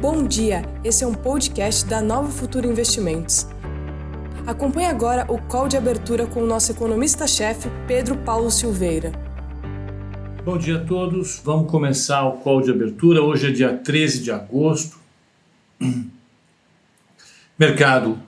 Bom 0.00 0.26
dia, 0.26 0.62
esse 0.82 1.04
é 1.04 1.06
um 1.06 1.12
podcast 1.12 1.84
da 1.84 2.00
Nova 2.00 2.30
Futuro 2.30 2.66
Investimentos. 2.66 3.46
Acompanhe 4.46 4.86
agora 4.86 5.30
o 5.30 5.38
call 5.38 5.68
de 5.68 5.76
abertura 5.76 6.26
com 6.26 6.42
o 6.42 6.46
nosso 6.46 6.72
economista-chefe, 6.72 7.68
Pedro 7.86 8.16
Paulo 8.16 8.50
Silveira. 8.50 9.12
Bom 10.42 10.56
dia 10.56 10.78
a 10.78 10.84
todos, 10.86 11.42
vamos 11.44 11.70
começar 11.70 12.26
o 12.26 12.38
call 12.38 12.62
de 12.62 12.70
abertura. 12.70 13.22
Hoje 13.22 13.48
é 13.48 13.50
dia 13.50 13.76
13 13.76 14.22
de 14.22 14.30
agosto. 14.30 14.98
Mercado 17.58 18.18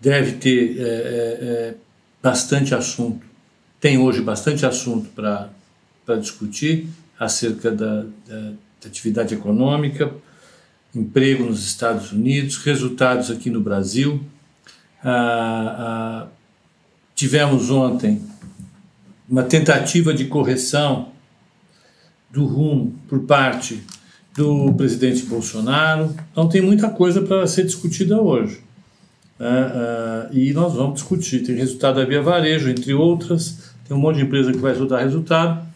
deve 0.00 0.32
ter 0.32 0.80
é, 0.80 0.82
é, 0.82 1.74
bastante 2.20 2.74
assunto, 2.74 3.24
tem 3.80 3.98
hoje 3.98 4.20
bastante 4.20 4.66
assunto 4.66 5.08
para 5.10 5.48
discutir 6.18 6.88
acerca 7.16 7.70
da, 7.70 8.02
da, 8.26 8.40
da 8.80 8.88
atividade 8.88 9.32
econômica, 9.32 10.12
emprego 10.94 11.44
nos 11.44 11.64
Estados 11.64 12.12
Unidos, 12.12 12.56
resultados 12.58 13.30
aqui 13.30 13.50
no 13.50 13.60
Brasil. 13.60 14.20
Ah, 15.02 15.76
ah, 15.78 16.26
tivemos 17.14 17.70
ontem 17.70 18.20
uma 19.28 19.42
tentativa 19.42 20.12
de 20.12 20.26
correção 20.26 21.08
do 22.30 22.44
rumo 22.44 22.94
por 23.08 23.20
parte 23.20 23.82
do 24.36 24.72
presidente 24.74 25.24
Bolsonaro. 25.24 26.14
Então 26.32 26.48
tem 26.48 26.60
muita 26.60 26.88
coisa 26.88 27.22
para 27.22 27.46
ser 27.46 27.64
discutida 27.64 28.20
hoje. 28.20 28.60
Ah, 29.38 30.28
e 30.32 30.52
nós 30.52 30.74
vamos 30.74 30.94
discutir. 30.94 31.42
Tem 31.44 31.54
resultado 31.54 31.96
da 31.96 32.04
Via 32.04 32.20
Varejo, 32.20 32.68
entre 32.68 32.92
outras. 32.92 33.70
Tem 33.86 33.96
um 33.96 34.00
monte 34.00 34.16
de 34.16 34.22
empresa 34.22 34.52
que 34.52 34.58
vai 34.58 34.74
soltar 34.74 35.02
resultado. 35.02 35.66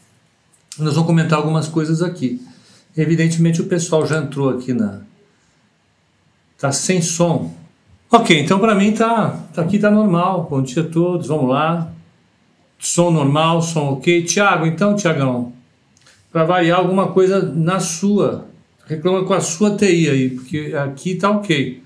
Nós 0.79 0.95
vamos 0.95 1.07
comentar 1.07 1.39
algumas 1.39 1.69
coisas 1.69 2.03
aqui. 2.03 2.41
Evidentemente 2.97 3.61
o 3.61 3.67
pessoal 3.67 4.07
já 4.07 4.19
entrou 4.19 4.51
aqui 4.51 4.73
na. 4.73 5.01
Tá 6.59 6.71
sem 6.71 7.03
som. 7.03 7.53
Ok, 8.11 8.39
então 8.39 8.61
para 8.61 8.75
mim 8.75 8.93
tá, 8.93 9.31
tá 9.53 9.63
aqui 9.63 9.79
tá 9.79 9.91
normal. 9.91 10.47
Bom 10.49 10.63
dia 10.63 10.83
a 10.83 10.87
todos, 10.87 11.27
vamos 11.27 11.51
lá. 11.51 11.93
Som 12.79 13.11
normal, 13.11 13.61
som 13.61 13.95
ok. 13.95 14.23
Tiago, 14.23 14.67
então, 14.67 14.95
Tiagão, 14.95 15.53
para 16.31 16.45
variar 16.45 16.79
alguma 16.79 17.11
coisa 17.11 17.43
na 17.43 17.81
sua. 17.81 18.47
Reclama 18.87 19.25
com 19.25 19.35
a 19.35 19.41
sua 19.41 19.77
TI 19.77 20.09
aí, 20.09 20.31
porque 20.31 20.75
aqui 20.77 21.17
tá 21.17 21.31
ok. 21.31 21.83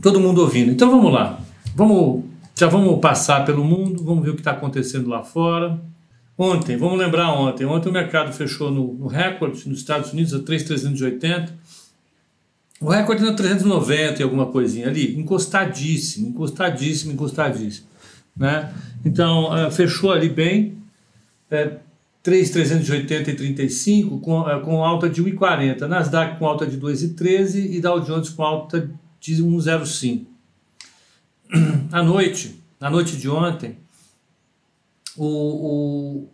Todo 0.00 0.20
mundo 0.20 0.40
ouvindo. 0.40 0.70
Então 0.70 0.90
vamos 0.90 1.12
lá. 1.12 1.38
Vamos, 1.74 2.24
já 2.56 2.68
vamos 2.68 2.98
passar 3.00 3.44
pelo 3.44 3.64
mundo, 3.64 4.02
vamos 4.02 4.24
ver 4.24 4.30
o 4.30 4.34
que 4.34 4.40
está 4.40 4.52
acontecendo 4.52 5.08
lá 5.08 5.22
fora. 5.22 5.78
Ontem, 6.40 6.76
vamos 6.76 6.96
lembrar 6.96 7.32
ontem, 7.32 7.66
ontem 7.66 7.88
o 7.88 7.92
mercado 7.92 8.32
fechou 8.32 8.70
no, 8.70 8.94
no 8.94 9.08
recorde 9.08 9.68
nos 9.68 9.80
Estados 9.80 10.12
Unidos 10.12 10.32
a 10.32 10.38
3,380. 10.38 11.52
O 12.80 12.88
recorde 12.88 13.24
na 13.24 13.32
390 13.32 14.20
e 14.20 14.22
alguma 14.22 14.46
coisinha 14.46 14.86
ali, 14.86 15.18
encostadíssimo, 15.18 16.28
encostadíssimo, 16.28 17.12
encostadíssimo. 17.12 17.88
Né? 18.36 18.72
Então, 19.04 19.50
uh, 19.50 19.68
fechou 19.72 20.12
ali 20.12 20.28
bem, 20.28 20.78
é, 21.50 21.78
3,380 22.22 23.32
e 23.32 23.34
35 23.34 24.20
com, 24.20 24.42
uh, 24.42 24.60
com 24.60 24.84
alta 24.84 25.10
de 25.10 25.20
1,40. 25.20 25.88
Nasdaq 25.88 26.38
com 26.38 26.46
alta 26.46 26.64
de 26.64 26.78
2,13 26.78 27.68
e 27.68 27.80
Dow 27.80 27.98
Jones 27.98 28.28
com 28.28 28.44
alta 28.44 28.88
de 29.18 29.42
1,05. 29.42 30.24
À 31.90 32.00
noite, 32.00 32.60
na 32.78 32.88
noite 32.88 33.16
de 33.16 33.28
ontem, 33.28 33.76
o, 35.18 36.24
o 36.24 36.28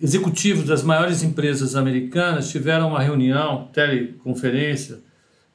executivos 0.00 0.64
das 0.64 0.82
maiores 0.82 1.22
empresas 1.22 1.74
americanas 1.74 2.50
tiveram 2.50 2.88
uma 2.88 3.02
reunião, 3.02 3.68
teleconferência, 3.72 4.98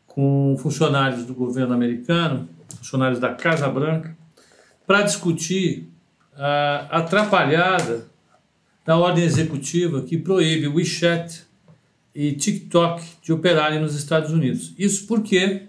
com 0.07 0.57
funcionários 0.59 1.25
do 1.25 1.33
governo 1.33 1.73
americano, 1.73 2.49
funcionários 2.78 3.19
da 3.19 3.34
Casa 3.34 3.69
Branca, 3.69 4.17
para 4.85 5.03
discutir 5.03 5.89
a 6.35 6.88
atrapalhada 6.97 8.07
da 8.85 8.97
ordem 8.97 9.23
executiva 9.23 10.01
que 10.01 10.18
proíbe 10.18 10.68
o 10.68 10.75
WeChat 10.75 11.44
e 12.13 12.33
TikTok 12.33 13.03
de 13.22 13.31
operarem 13.31 13.79
nos 13.79 13.95
Estados 13.95 14.31
Unidos. 14.31 14.73
Isso 14.78 15.07
porque 15.07 15.68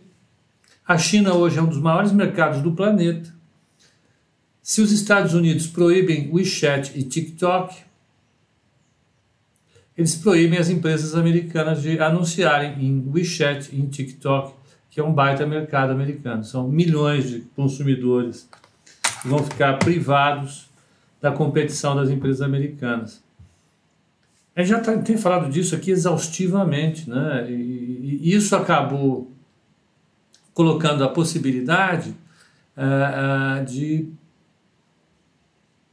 a 0.88 0.98
China 0.98 1.34
hoje 1.34 1.58
é 1.58 1.62
um 1.62 1.68
dos 1.68 1.78
maiores 1.78 2.10
mercados 2.10 2.60
do 2.62 2.72
planeta 2.72 3.32
se 4.62 4.80
os 4.80 4.92
Estados 4.92 5.34
Unidos 5.34 5.66
proíbem 5.66 6.30
WeChat 6.32 6.96
e 6.96 7.02
TikTok, 7.02 7.76
eles 9.98 10.14
proíbem 10.14 10.58
as 10.58 10.70
empresas 10.70 11.16
americanas 11.16 11.82
de 11.82 11.98
anunciarem 11.98 12.82
em 12.82 13.10
WeChat 13.12 13.74
e 13.74 13.80
em 13.80 13.86
TikTok, 13.86 14.54
que 14.88 15.00
é 15.00 15.04
um 15.04 15.12
baita 15.12 15.44
mercado 15.44 15.90
americano. 15.90 16.44
São 16.44 16.68
milhões 16.68 17.28
de 17.28 17.40
consumidores 17.56 18.48
que 19.20 19.28
vão 19.28 19.42
ficar 19.42 19.78
privados 19.78 20.70
da 21.20 21.32
competição 21.32 21.96
das 21.96 22.08
empresas 22.08 22.40
americanas. 22.40 23.22
A 24.54 24.60
gente 24.60 24.70
já 24.70 24.80
tá, 24.80 24.96
tem 24.98 25.16
falado 25.16 25.50
disso 25.50 25.74
aqui 25.74 25.90
exaustivamente, 25.90 27.08
né? 27.08 27.50
E, 27.50 28.20
e 28.22 28.34
isso 28.34 28.54
acabou 28.54 29.30
colocando 30.54 31.02
a 31.02 31.08
possibilidade 31.08 32.10
uh, 32.76 33.62
uh, 33.62 33.64
de 33.64 34.08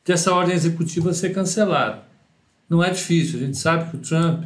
dessa 0.09 0.33
ordem 0.33 0.55
executiva 0.55 1.13
ser 1.13 1.35
cancelada. 1.35 2.01
Não 2.67 2.83
é 2.83 2.89
difícil, 2.89 3.39
a 3.39 3.43
gente 3.45 3.59
sabe 3.59 3.91
que 3.91 3.97
o 3.97 3.99
Trump 3.99 4.43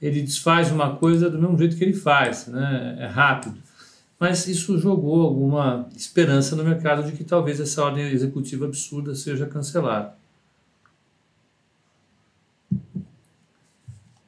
ele 0.00 0.22
desfaz 0.22 0.72
uma 0.72 0.96
coisa 0.96 1.28
do 1.28 1.38
mesmo 1.38 1.58
jeito 1.58 1.76
que 1.76 1.84
ele 1.84 1.92
faz, 1.92 2.46
né? 2.46 2.96
é 2.98 3.06
rápido. 3.06 3.58
Mas 4.18 4.48
isso 4.48 4.78
jogou 4.78 5.20
alguma 5.20 5.86
esperança 5.94 6.56
no 6.56 6.64
mercado 6.64 7.02
de 7.02 7.12
que 7.12 7.24
talvez 7.24 7.60
essa 7.60 7.84
ordem 7.84 8.08
executiva 8.08 8.64
absurda 8.64 9.14
seja 9.14 9.44
cancelada. 9.44 10.14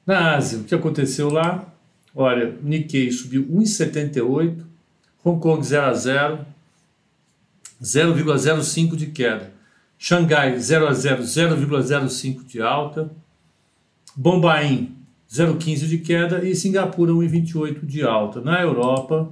Na 0.05 0.35
Ásia, 0.37 0.59
o 0.59 0.65
que 0.65 0.75
aconteceu 0.75 1.31
lá? 1.31 1.67
Olha, 2.15 2.59
Nikkei 2.63 3.11
subiu 3.11 3.47
1,78, 3.47 4.65
Hong 5.25 5.41
Kong 5.41 5.67
0 5.67 5.87
a 5.87 5.95
0, 5.95 6.47
0,05 7.83 8.97
de 8.97 9.07
queda. 9.07 9.58
Xangai 9.99 10.61
0 10.61 10.87
a 10.87 10.95
0, 10.95 11.23
0,05 11.23 12.47
de 12.47 12.63
alta. 12.63 13.11
Bombaim 14.17 14.97
0,15 15.31 15.87
de 15.87 15.99
queda 15.99 16.43
e 16.45 16.55
Singapura 16.55 17.13
1,28 17.13 17.85
de 17.85 18.03
alta. 18.03 18.41
Na 18.41 18.63
Europa, 18.63 19.31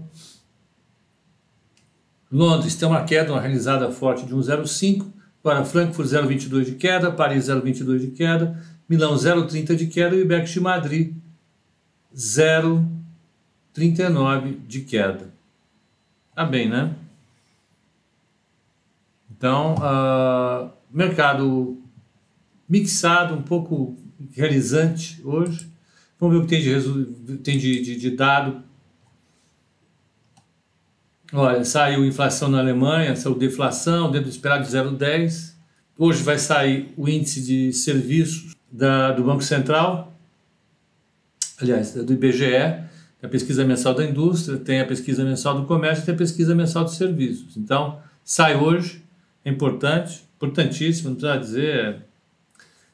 Londres 2.31 2.75
tem 2.75 2.87
uma 2.89 3.05
queda, 3.05 3.33
uma 3.33 3.41
realizada 3.41 3.91
forte 3.91 4.27
de 4.27 4.35
1,05. 4.35 5.07
Para 5.43 5.65
Frankfurt 5.65 6.09
0,22 6.09 6.65
de 6.65 6.73
queda, 6.73 7.11
Paris 7.13 7.47
0,22 7.47 8.01
de 8.01 8.09
queda, 8.09 8.61
Milão 8.89 9.15
0,30 9.15 9.77
de 9.77 9.87
queda 9.87 10.17
e 10.17 10.19
o 10.19 10.23
IBEX 10.23 10.51
de 10.51 10.61
Madrid 10.61 11.15
0,39 12.15 14.67
de 14.67 14.81
queda. 14.81 15.33
Tá 16.35 16.45
bem, 16.45 16.69
né? 16.69 16.93
Então, 19.37 19.75
uh, 19.75 20.71
mercado 20.91 21.83
mixado, 22.69 23.35
um 23.35 23.43
pouco 23.43 23.97
realizante 24.33 25.21
hoje. 25.25 25.71
Vamos 26.19 26.37
ver 26.37 26.43
o 26.43 26.47
que 26.47 26.49
tem 26.49 26.63
de, 26.63 27.37
tem 27.39 27.59
de, 27.59 27.83
de, 27.83 27.97
de 27.97 28.11
dado. 28.11 28.63
Olha, 31.33 31.65
saiu 31.65 32.05
inflação 32.05 32.49
na 32.49 32.59
Alemanha, 32.59 33.15
saiu 33.17 33.35
deflação, 33.35 34.11
dentro 34.11 34.29
do 34.29 34.33
esperado 34.33 34.65
de 34.65 34.71
0,10. 34.71 35.55
Hoje 35.99 36.23
vai 36.23 36.39
sair 36.39 36.93
o 36.97 37.09
índice 37.09 37.43
de 37.43 37.73
serviços 37.73 38.55
da, 38.71 39.13
do 39.13 39.25
Banco 39.25 39.43
Central, 39.43 40.15
aliás, 41.61 41.93
do 41.93 42.13
IBGE, 42.13 42.85
a 43.23 43.29
pesquisa 43.29 43.65
mensal 43.65 43.95
da 43.95 44.05
indústria, 44.05 44.59
tem 44.59 44.81
a 44.81 44.87
pesquisa 44.87 45.25
mensal 45.25 45.59
do 45.59 45.67
comércio 45.67 46.03
e 46.03 46.07
tem 46.07 46.15
a 46.15 46.19
pesquisa 46.19 46.55
mensal 46.55 46.85
dos 46.85 46.97
serviços. 46.97 47.57
Então, 47.57 47.99
sai 48.23 48.57
hoje, 48.57 49.03
é 49.47 49.51
importante, 49.51 50.25
importantíssimo, 50.37 51.11
não 51.11 51.17
precisa 51.17 51.39
dizer. 51.39 52.03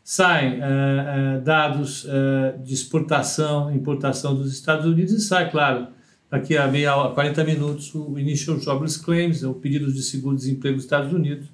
Saem 0.04 0.60
é, 0.60 1.36
é, 1.36 1.40
dados 1.40 2.06
é, 2.06 2.58
de 2.62 2.74
exportação, 2.74 3.74
importação 3.74 4.34
dos 4.34 4.52
Estados 4.52 4.84
Unidos 4.84 5.14
e 5.14 5.20
sai, 5.20 5.50
claro, 5.50 5.86
daqui 6.30 6.54
a 6.54 6.68
meia 6.68 6.94
hora, 6.94 7.14
40 7.14 7.44
minutos, 7.44 7.94
o 7.94 8.18
Initial 8.18 8.60
Jobless 8.60 9.02
Claims, 9.02 9.42
o 9.42 9.54
pedido 9.54 9.90
de 9.90 10.02
seguro-desemprego 10.02 10.76
dos 10.76 10.84
Estados 10.84 11.10
Unidos, 11.10 11.48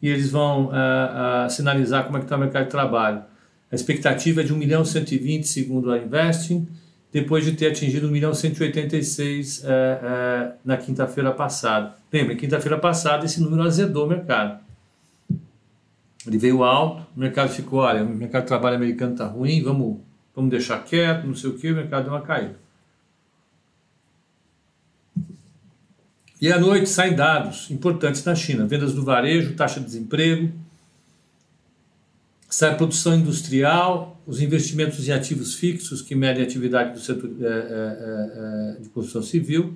e 0.00 0.08
eles 0.08 0.30
vão 0.30 0.70
sinalizar 1.48 2.04
como 2.04 2.16
é 2.16 2.20
que 2.20 2.26
está 2.26 2.36
o 2.36 2.40
mercado 2.40 2.64
de 2.64 2.70
trabalho. 2.70 3.22
A 3.70 3.74
expectativa 3.74 4.40
é 4.40 4.44
de 4.44 4.52
1 4.52 4.56
milhão 4.56 4.84
120, 4.84 5.46
segundo 5.46 5.90
a 5.90 5.98
Investing, 5.98 6.68
depois 7.12 7.44
de 7.44 7.52
ter 7.52 7.66
atingido 7.66 8.08
1 8.08 8.10
milhão 8.10 8.32
186 8.32 9.64
na 10.64 10.76
quinta-feira 10.76 11.30
passada. 11.30 11.94
Lembra, 12.12 12.34
quinta-feira 12.34 12.78
passada 12.78 13.26
esse 13.26 13.40
número 13.40 13.62
azedou 13.62 14.06
o 14.06 14.08
mercado. 14.08 14.60
Ele 16.26 16.38
veio 16.38 16.62
alto, 16.62 17.06
o 17.16 17.20
mercado 17.20 17.50
ficou, 17.50 17.80
olha, 17.80 18.02
o 18.02 18.08
mercado 18.08 18.42
de 18.42 18.48
trabalho 18.48 18.76
americano 18.76 19.12
está 19.12 19.26
ruim, 19.26 19.62
vamos 19.62 19.98
vamos 20.34 20.50
deixar 20.50 20.82
quieto, 20.84 21.26
não 21.26 21.34
sei 21.34 21.50
o 21.50 21.58
que, 21.58 21.70
o 21.70 21.74
mercado 21.74 22.04
deu 22.04 22.12
uma 22.12 22.22
caída. 22.22 22.56
E 26.40 26.50
à 26.50 26.58
noite 26.58 26.88
saem 26.88 27.14
dados 27.14 27.70
importantes 27.70 28.24
na 28.24 28.34
China: 28.34 28.66
vendas 28.66 28.94
do 28.94 29.04
varejo, 29.04 29.54
taxa 29.54 29.78
de 29.78 29.86
desemprego, 29.86 30.50
sai 32.54 32.76
produção 32.76 33.14
industrial, 33.14 34.20
os 34.26 34.42
investimentos 34.42 35.08
em 35.08 35.12
ativos 35.12 35.54
fixos, 35.54 36.02
que 36.02 36.14
medem 36.14 36.42
a 36.42 36.46
atividade 36.46 36.92
do 36.92 37.00
setor 37.00 37.30
é, 37.40 38.76
é, 38.76 38.82
de 38.82 38.90
construção 38.90 39.22
civil, 39.22 39.74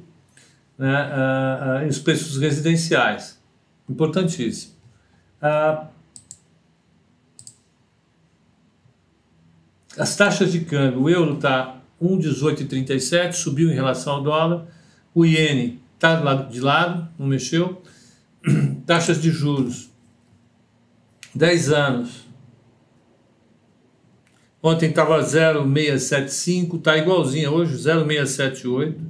né, 0.76 1.86
e 1.86 1.88
os 1.88 1.98
preços 1.98 2.36
residenciais. 2.36 3.40
Importantíssimo. 3.88 4.74
as 9.96 10.14
taxas 10.14 10.52
de 10.52 10.60
câmbio, 10.60 11.04
o 11.04 11.08
euro 11.08 11.36
está 11.36 11.80
1,1837, 12.02 13.32
subiu 13.32 13.70
em 13.70 13.74
relação 13.74 14.16
ao 14.16 14.22
dólar, 14.22 14.66
o 15.14 15.24
iene 15.24 15.80
está 15.94 16.20
de 16.42 16.60
lado, 16.60 17.08
não 17.18 17.26
mexeu. 17.26 17.80
Taxas 18.84 19.18
de 19.20 19.30
juros, 19.30 19.88
10 21.34 21.72
anos. 21.72 22.25
Ontem 24.66 24.88
estava 24.88 25.22
0,675, 25.22 26.78
está 26.78 26.98
igualzinha 26.98 27.48
hoje, 27.48 27.76
0,678. 27.76 29.00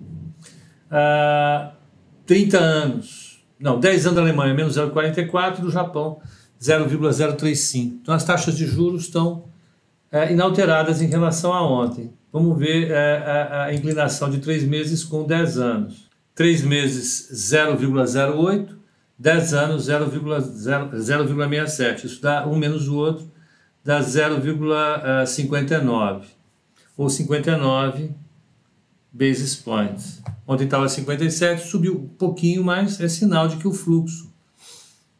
Ah, 0.91 1.73
30 2.27 2.59
anos, 2.59 3.43
não, 3.59 3.81
10 3.81 4.05
anos 4.05 4.17
da 4.17 4.23
Alemanha, 4.23 4.53
menos 4.53 4.77
0,44, 4.77 5.61
do 5.61 5.71
Japão, 5.71 6.21
0,035. 6.63 8.01
Então 8.03 8.15
as 8.15 8.23
taxas 8.23 8.55
de 8.55 8.67
juros 8.67 9.05
estão 9.05 9.45
é, 10.13 10.31
inalteradas 10.31 11.01
em 11.01 11.07
relação 11.07 11.55
a 11.55 11.67
ontem. 11.67 12.13
Vamos 12.31 12.59
ver 12.59 12.91
é, 12.91 13.17
a, 13.17 13.65
a 13.65 13.75
inclinação 13.75 14.29
de 14.29 14.41
3 14.41 14.63
meses 14.65 15.05
com 15.05 15.25
10 15.25 15.57
anos. 15.57 16.07
3 16.35 16.65
meses 16.65 17.31
0,08, 17.33 18.77
10 19.19 19.55
anos 19.55 19.89
0,67. 19.89 22.05
Isso 22.05 22.21
dá 22.21 22.47
um 22.47 22.59
menos 22.59 22.89
o 22.89 22.97
outro, 22.97 23.35
dá 23.87 24.01
0,59 24.01 26.25
ou 26.97 27.09
59 27.09 28.11
basis 29.13 29.55
points. 29.55 30.21
Ontem 30.45 30.65
estava 30.65 30.89
57, 30.89 31.69
subiu 31.69 31.95
um 31.95 32.09
pouquinho, 32.09 32.65
mas 32.65 33.01
é 33.01 33.09
sinal 33.09 33.47
de 33.47 33.59
que 33.59 33.69
o 33.69 33.73
fluxo 33.73 34.35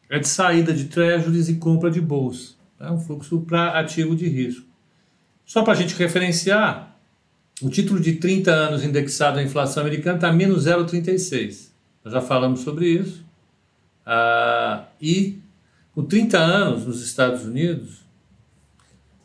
é 0.09 0.19
de 0.19 0.27
saída 0.27 0.73
de 0.73 0.83
treasuries 0.85 1.47
e 1.47 1.55
compra 1.55 1.89
de 1.89 2.01
bolsa. 2.01 2.55
É 2.77 2.91
um 2.91 2.99
fluxo 2.99 3.39
para 3.39 3.79
ativo 3.79 4.17
de 4.17 4.27
risco. 4.27 4.67
Só 5.45 5.63
para 5.63 5.71
a 5.71 5.75
gente 5.75 5.95
referenciar, 5.95 6.93
o 7.61 7.69
título 7.69 8.01
de 8.01 8.15
30 8.15 8.51
anos 8.51 8.83
indexado 8.83 9.39
à 9.39 9.43
inflação 9.43 9.81
americana 9.81 10.17
está 10.17 10.33
menos 10.33 10.65
0,36. 10.65 11.69
Nós 12.03 12.13
já 12.13 12.19
falamos 12.19 12.59
sobre 12.59 12.89
isso. 12.89 13.25
Ah, 14.05 14.83
e 15.01 15.39
o 15.95 16.03
30 16.03 16.37
anos 16.37 16.85
nos 16.85 17.01
Estados 17.01 17.45
Unidos 17.45 18.05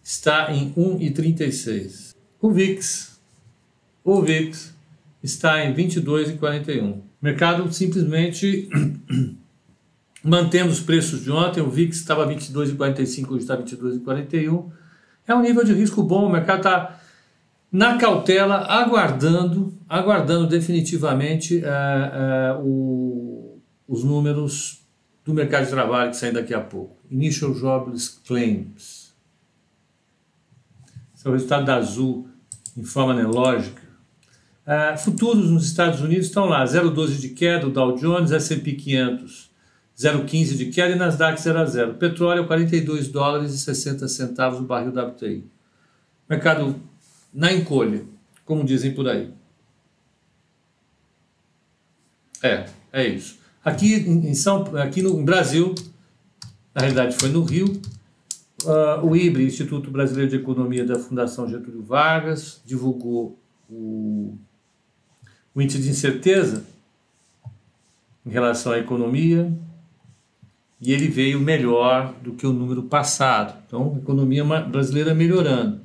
está 0.02 0.52
em 0.52 0.72
1,36. 0.74 2.14
O 2.40 2.50
VIX, 2.50 3.20
o 4.04 4.20
VIX 4.20 4.74
está 5.22 5.64
em 5.64 5.74
22,41. 5.74 6.92
O 6.92 7.02
mercado 7.20 7.72
simplesmente 7.72 8.68
mantendo 10.22 10.70
os 10.70 10.80
preços 10.80 11.22
de 11.22 11.30
ontem, 11.30 11.60
o 11.60 11.70
VIX 11.70 11.96
estava 11.96 12.26
22,45, 12.26 13.30
hoje 13.30 13.42
está 13.42 13.56
22,41. 13.56 14.70
É 15.26 15.34
um 15.34 15.42
nível 15.42 15.64
de 15.64 15.72
risco 15.72 16.02
bom, 16.02 16.26
o 16.26 16.32
mercado 16.32 16.58
está 16.58 17.00
na 17.70 17.96
cautela, 17.96 18.66
aguardando, 18.66 19.72
aguardando 19.88 20.46
definitivamente 20.46 21.58
uh, 21.58 22.58
uh, 22.58 22.66
o, 22.66 23.60
os 23.88 24.04
números 24.04 24.82
do 25.24 25.32
mercado 25.32 25.64
de 25.64 25.70
trabalho 25.70 26.10
que 26.10 26.16
saem 26.16 26.32
daqui 26.32 26.52
a 26.52 26.60
pouco. 26.60 26.96
Initial 27.10 27.54
Jobless 27.54 28.20
Claims. 28.26 29.01
Esse 31.22 31.28
é 31.28 31.30
o 31.30 31.34
resultado 31.34 31.64
da 31.64 31.76
Azul 31.76 32.28
em 32.76 32.82
forma 32.82 33.12
analógica. 33.12 33.80
Uh, 34.66 34.98
futuros 34.98 35.50
nos 35.50 35.64
Estados 35.66 36.00
Unidos 36.00 36.26
estão 36.26 36.46
lá, 36.46 36.64
0,12 36.64 37.20
de 37.20 37.28
queda, 37.28 37.68
o 37.68 37.70
Dow 37.70 37.94
Jones, 37.94 38.32
S&P 38.32 38.72
500, 38.72 39.48
0,15 39.96 40.56
de 40.56 40.66
queda 40.66 40.96
e 40.96 40.98
Nasdaq 40.98 41.40
0 41.40 41.58
a 41.60 41.64
0. 41.64 41.94
Petróleo 41.94 42.44
42 42.48 43.06
dólares 43.06 43.54
e 43.54 43.58
60 43.58 44.08
centavos 44.08 44.58
o 44.58 44.64
barril 44.64 44.90
WTI. 44.90 45.44
Mercado 46.28 46.74
na 47.32 47.52
encolha, 47.52 48.04
como 48.44 48.64
dizem 48.64 48.92
por 48.92 49.08
aí. 49.08 49.32
É, 52.42 52.66
é 52.92 53.06
isso. 53.06 53.38
Aqui 53.64 53.94
em 53.94 54.34
São, 54.34 54.76
aqui 54.76 55.00
no 55.00 55.22
Brasil, 55.22 55.72
na 56.74 56.80
realidade 56.80 57.14
foi 57.16 57.28
no 57.28 57.44
Rio, 57.44 57.80
uh, 58.64 59.04
o 59.04 59.16
IBRE, 59.16 59.44
Instituto 59.44 59.90
Brasileiro 59.90 60.30
de 60.30 60.36
Economia 60.36 60.84
da 60.84 60.98
Fundação 60.98 61.48
Getúlio 61.48 61.82
Vargas, 61.82 62.60
divulgou 62.64 63.38
o, 63.68 64.36
o 65.54 65.62
índice 65.62 65.80
de 65.80 65.88
incerteza 65.88 66.64
em 68.24 68.30
relação 68.30 68.72
à 68.72 68.78
economia 68.78 69.52
e 70.80 70.92
ele 70.92 71.08
veio 71.08 71.40
melhor 71.40 72.14
do 72.22 72.32
que 72.32 72.46
o 72.46 72.52
número 72.52 72.82
passado. 72.82 73.56
Então, 73.66 73.94
a 73.94 73.98
economia 73.98 74.44
brasileira 74.44 75.14
melhorando. 75.14 75.80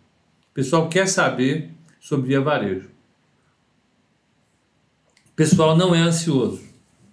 O 0.50 0.54
pessoal 0.54 0.88
quer 0.88 1.08
saber 1.08 1.70
sobre 2.00 2.28
via 2.28 2.40
varejo. 2.40 2.88
O 5.26 5.34
pessoal 5.34 5.76
não 5.76 5.94
é 5.94 5.98
ansioso. 5.98 6.62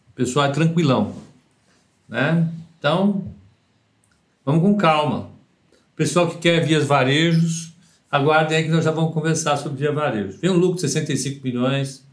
O 0.09 0.13
pessoal 0.13 0.47
é 0.47 0.51
tranquilão. 0.51 1.15
Né? 2.07 2.47
Então, 2.77 3.31
vamos 4.45 4.61
com 4.61 4.77
calma. 4.77 5.31
O 5.71 5.95
pessoal 5.95 6.29
que 6.29 6.37
quer 6.37 6.65
vias 6.65 6.85
varejos, 6.85 7.73
aguardem 8.11 8.57
aí 8.57 8.63
que 8.63 8.69
nós 8.69 8.85
já 8.85 8.91
vamos 8.91 9.13
conversar 9.13 9.57
sobre 9.57 9.79
via 9.79 9.91
varejo. 9.91 10.37
Vem 10.39 10.51
um 10.51 10.57
lucro 10.57 10.75
de 10.75 10.81
65 10.81 11.43
milhões, 11.43 12.04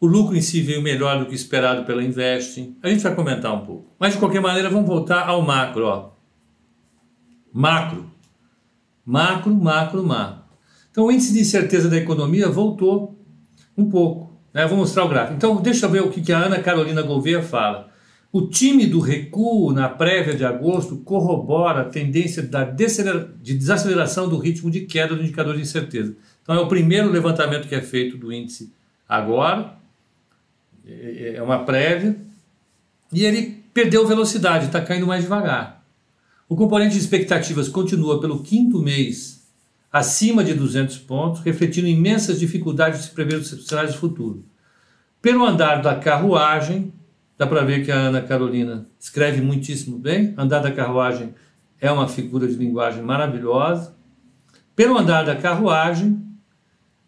o 0.00 0.06
lucro 0.06 0.36
em 0.36 0.40
si 0.40 0.60
veio 0.60 0.80
melhor 0.80 1.18
do 1.18 1.26
que 1.26 1.34
esperado 1.34 1.84
pela 1.84 2.02
Invest. 2.02 2.76
A 2.82 2.88
gente 2.88 3.02
vai 3.02 3.14
comentar 3.14 3.52
um 3.52 3.64
pouco. 3.64 3.92
Mas, 3.98 4.12
de 4.12 4.18
qualquer 4.18 4.40
maneira, 4.40 4.70
vamos 4.70 4.86
voltar 4.86 5.26
ao 5.26 5.42
macro. 5.42 5.86
Ó. 5.86 6.10
Macro. 7.52 8.08
Macro, 9.04 9.54
macro, 9.54 10.04
macro. 10.04 10.44
Então, 10.90 11.06
o 11.06 11.12
índice 11.12 11.32
de 11.32 11.40
incerteza 11.40 11.88
da 11.88 11.96
economia 11.96 12.48
voltou 12.48 13.18
um 13.76 13.88
pouco. 13.88 14.32
Né? 14.52 14.66
Vou 14.66 14.78
mostrar 14.78 15.04
o 15.04 15.08
gráfico. 15.08 15.34
Então, 15.34 15.56
deixa 15.60 15.86
eu 15.86 15.90
ver 15.90 16.02
o 16.02 16.10
que 16.10 16.32
a 16.32 16.38
Ana 16.38 16.60
Carolina 16.60 17.02
Gouveia 17.02 17.42
fala. 17.42 17.88
O 18.30 18.42
time 18.42 18.86
do 18.86 19.00
recuo 19.00 19.72
na 19.72 19.88
prévia 19.88 20.34
de 20.34 20.44
agosto 20.44 20.98
corrobora 20.98 21.80
a 21.80 21.84
tendência 21.84 22.42
da 22.42 22.62
de 22.62 23.54
desaceleração 23.54 24.28
do 24.28 24.36
ritmo 24.36 24.70
de 24.70 24.82
queda 24.82 25.16
do 25.16 25.22
indicador 25.22 25.56
de 25.56 25.62
incerteza. 25.62 26.14
Então, 26.42 26.54
é 26.54 26.60
o 26.60 26.68
primeiro 26.68 27.10
levantamento 27.10 27.66
que 27.66 27.74
é 27.74 27.80
feito 27.80 28.16
do 28.16 28.32
índice 28.32 28.72
agora, 29.08 29.77
é, 30.88 31.34
é 31.36 31.42
uma 31.42 31.64
prévia, 31.64 32.16
e 33.12 33.24
ele 33.24 33.62
perdeu 33.72 34.06
velocidade, 34.06 34.66
está 34.66 34.80
caindo 34.80 35.06
mais 35.06 35.22
devagar. 35.22 35.84
O 36.48 36.56
componente 36.56 36.94
de 36.94 37.00
expectativas 37.00 37.68
continua 37.68 38.20
pelo 38.20 38.42
quinto 38.42 38.80
mês 38.80 39.46
acima 39.92 40.44
de 40.44 40.54
200 40.54 40.98
pontos, 40.98 41.40
refletindo 41.42 41.86
imensas 41.86 42.40
dificuldades 42.40 43.00
de 43.00 43.06
se 43.06 43.12
prever 43.12 43.36
os 43.36 43.66
cenários 43.66 43.94
futuros. 43.94 44.42
Pelo 45.20 45.44
andar 45.44 45.82
da 45.82 45.94
carruagem, 45.94 46.92
dá 47.36 47.46
para 47.46 47.64
ver 47.64 47.84
que 47.84 47.90
a 47.90 47.96
Ana 47.96 48.22
Carolina 48.22 48.86
escreve 48.98 49.40
muitíssimo 49.40 49.98
bem. 49.98 50.34
Andar 50.36 50.60
da 50.60 50.70
carruagem 50.70 51.34
é 51.80 51.90
uma 51.90 52.08
figura 52.08 52.46
de 52.46 52.54
linguagem 52.54 53.02
maravilhosa. 53.02 53.94
Pelo 54.76 54.96
andar 54.96 55.24
da 55.24 55.34
carruagem, 55.34 56.22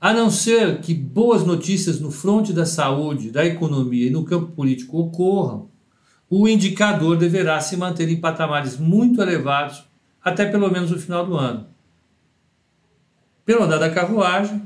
a 0.00 0.14
não 0.14 0.30
ser 0.30 0.80
que 0.80 0.94
boas 0.94 1.44
notícias 1.44 2.00
no 2.00 2.10
fronte 2.10 2.52
da 2.52 2.64
saúde, 2.64 3.30
da 3.30 3.44
economia 3.44 4.06
e 4.06 4.10
no 4.10 4.24
campo 4.24 4.52
político 4.52 4.98
ocorram, 4.98 5.68
o 6.28 6.48
indicador 6.48 7.18
deverá 7.18 7.60
se 7.60 7.76
manter 7.76 8.08
em 8.08 8.20
patamares 8.20 8.78
muito 8.78 9.20
elevados 9.20 9.84
até 10.22 10.46
pelo 10.46 10.70
menos 10.70 10.90
o 10.90 10.98
final 10.98 11.26
do 11.26 11.36
ano. 11.36 11.66
Pelo 13.44 13.64
andar 13.64 13.78
da 13.78 13.90
carruagem, 13.90 14.62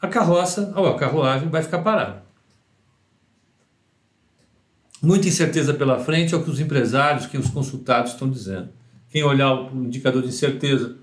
a 0.00 0.06
carroça, 0.06 0.72
ou 0.76 0.86
a 0.86 0.96
carruagem 0.96 1.48
vai 1.48 1.62
ficar 1.62 1.78
parada. 1.78 2.22
Muita 5.02 5.28
incerteza 5.28 5.74
pela 5.74 5.98
frente 5.98 6.34
é 6.34 6.36
o 6.36 6.42
que 6.42 6.50
os 6.50 6.60
empresários, 6.60 7.26
que 7.26 7.38
os 7.38 7.48
consultados 7.50 8.12
estão 8.12 8.28
dizendo. 8.28 8.68
Quem 9.08 9.24
olhar 9.24 9.54
o 9.54 9.84
indicador 9.84 10.22
de 10.22 10.28
incerteza, 10.28 10.96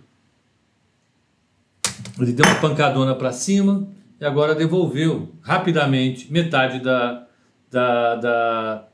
ele 2.20 2.34
deu 2.34 2.46
uma 2.46 2.56
pancadona 2.56 3.14
para 3.16 3.32
cima 3.32 3.88
e 4.20 4.26
agora 4.26 4.56
devolveu 4.56 5.34
rapidamente 5.42 6.32
metade 6.32 6.80
da, 6.80 7.26
da, 7.70 8.16
da, 8.16 8.88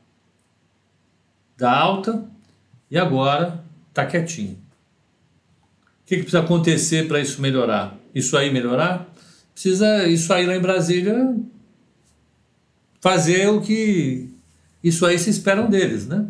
da 1.56 1.78
alta 1.78 2.24
e 2.90 2.98
agora 2.98 3.62
está 3.88 4.04
quietinho. 4.04 4.58
O 6.02 6.06
que, 6.06 6.16
que 6.16 6.22
precisa 6.22 6.40
acontecer 6.40 7.06
para 7.06 7.20
isso 7.20 7.40
melhorar? 7.40 7.96
Isso 8.14 8.36
aí 8.36 8.52
melhorar? 8.52 9.08
Precisa 9.54 10.06
isso 10.08 10.32
aí 10.32 10.44
lá 10.46 10.56
em 10.56 10.60
Brasília 10.60 11.36
fazer 13.00 13.48
o 13.48 13.60
que 13.60 14.30
isso 14.82 15.06
aí 15.06 15.18
se 15.18 15.30
esperam 15.30 15.68
deles, 15.68 16.06
né? 16.06 16.26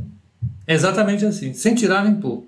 É 0.67 0.75
exatamente 0.75 1.25
assim, 1.25 1.53
sem 1.55 1.75
tirar 1.75 2.05
nem 2.05 2.15
pôr. 2.15 2.47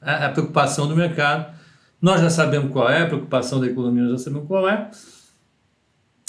A, 0.00 0.26
a 0.26 0.28
preocupação 0.30 0.86
do 0.86 0.96
mercado, 0.96 1.54
nós 2.00 2.20
já 2.20 2.30
sabemos 2.30 2.72
qual 2.72 2.88
é, 2.88 3.02
a 3.02 3.06
preocupação 3.06 3.60
da 3.60 3.66
economia 3.66 4.04
nós 4.04 4.12
já 4.12 4.24
sabemos 4.24 4.48
qual 4.48 4.68
é. 4.68 4.90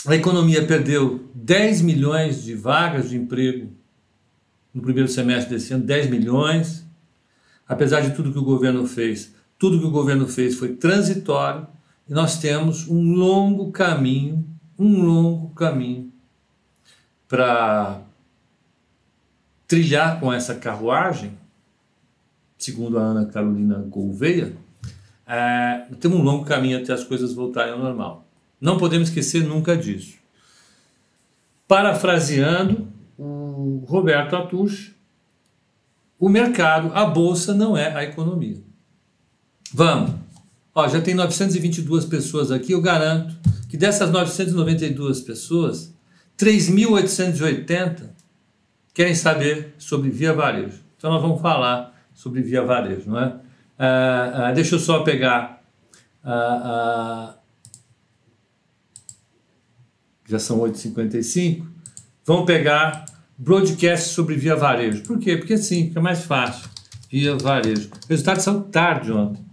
A 0.05 0.15
economia 0.15 0.65
perdeu 0.65 1.29
10 1.33 1.81
milhões 1.81 2.43
de 2.43 2.55
vagas 2.55 3.09
de 3.09 3.17
emprego 3.17 3.71
no 4.73 4.81
primeiro 4.81 5.07
semestre 5.07 5.53
desse 5.53 5.73
ano, 5.73 5.83
10 5.83 6.09
milhões. 6.09 6.85
Apesar 7.67 8.01
de 8.01 8.15
tudo 8.15 8.31
que 8.31 8.39
o 8.39 8.43
governo 8.43 8.85
fez, 8.85 9.33
tudo 9.57 9.79
que 9.79 9.85
o 9.85 9.91
governo 9.91 10.27
fez 10.27 10.55
foi 10.55 10.75
transitório 10.75 11.67
e 12.09 12.13
nós 12.13 12.39
temos 12.39 12.87
um 12.89 13.13
longo 13.13 13.71
caminho, 13.71 14.45
um 14.77 15.03
longo 15.03 15.49
caminho 15.51 16.11
para 17.29 18.01
trilhar 19.67 20.19
com 20.19 20.33
essa 20.33 20.55
carruagem, 20.55 21.37
segundo 22.57 22.99
a 22.99 23.03
Ana 23.03 23.25
Carolina 23.27 23.77
Gouveia, 23.77 24.53
é, 25.33 25.85
temos 26.01 26.19
um 26.19 26.21
longo 26.21 26.43
caminho 26.43 26.77
até 26.77 26.91
as 26.91 27.05
coisas 27.05 27.33
voltarem 27.33 27.71
ao 27.71 27.79
normal. 27.79 28.27
Não 28.59 28.77
podemos 28.77 29.07
esquecer 29.07 29.41
nunca 29.45 29.77
disso. 29.77 30.15
Parafraseando 31.65 32.85
o 33.17 33.85
Roberto 33.87 34.35
Atush, 34.35 34.93
o 36.19 36.27
mercado, 36.27 36.91
a 36.93 37.05
bolsa 37.05 37.53
não 37.53 37.77
é 37.77 37.95
a 37.95 38.03
economia. 38.03 38.61
Vamos. 39.73 40.15
Ó, 40.75 40.85
já 40.89 40.99
tem 40.99 41.15
922 41.15 42.05
pessoas 42.05 42.51
aqui, 42.51 42.73
eu 42.73 42.81
garanto 42.81 43.33
que 43.69 43.77
dessas 43.77 44.11
992 44.11 45.21
pessoas, 45.21 45.93
3.880 46.37 48.09
querem 48.93 49.15
saber 49.15 49.75
sobre 49.77 50.09
via 50.09 50.33
varejo. 50.33 50.81
Então 50.97 51.09
nós 51.09 51.21
vamos 51.21 51.41
falar 51.41 51.97
sobre 52.13 52.41
via 52.41 52.63
varejo, 52.63 53.09
não 53.09 53.19
é? 53.19 53.50
Ah, 53.83 54.49
ah, 54.49 54.51
deixa 54.51 54.75
eu 54.75 54.79
só 54.79 54.99
pegar. 54.99 55.59
Ah, 56.23 57.33
já 60.27 60.37
são 60.37 60.59
8h55. 60.59 61.65
Vamos 62.23 62.45
pegar 62.45 63.05
broadcast 63.35 64.09
sobre 64.09 64.35
via 64.35 64.55
varejo. 64.55 65.01
Por 65.01 65.17
quê? 65.17 65.35
Porque 65.35 65.57
sim, 65.57 65.87
fica 65.87 65.99
mais 65.99 66.23
fácil. 66.23 66.69
Via 67.09 67.35
varejo. 67.35 67.89
Os 68.03 68.07
resultados 68.07 68.43
são 68.43 68.61
tarde 68.61 69.11
ontem. 69.11 69.43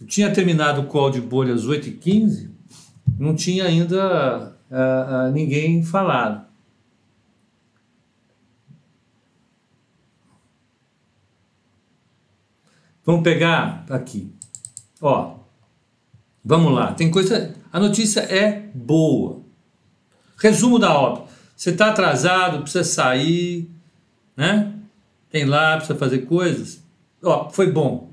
Eu 0.00 0.06
tinha 0.06 0.32
terminado 0.32 0.82
o 0.82 0.86
call 0.86 1.10
de 1.10 1.20
bolha 1.20 1.54
às 1.54 1.66
8h15, 1.66 2.48
não 3.18 3.34
tinha 3.34 3.64
ainda 3.64 4.56
ninguém 5.34 5.82
falado. 5.82 6.46
Vamos 13.04 13.22
pegar 13.22 13.84
aqui. 13.90 14.32
Ó, 15.00 15.34
vamos 16.44 16.72
lá. 16.72 16.92
Tem 16.92 17.10
coisa. 17.10 17.54
A 17.72 17.80
notícia 17.80 18.20
é 18.20 18.70
boa. 18.74 19.40
Resumo 20.36 20.78
da 20.78 20.96
obra. 20.96 21.24
Você 21.56 21.70
está 21.70 21.90
atrasado, 21.90 22.62
precisa 22.62 22.84
sair, 22.84 23.70
né? 24.36 24.72
Tem 25.30 25.44
lá, 25.44 25.76
precisa 25.76 25.98
fazer 25.98 26.20
coisas. 26.20 26.82
Ó, 27.22 27.48
foi 27.50 27.70
bom. 27.70 28.10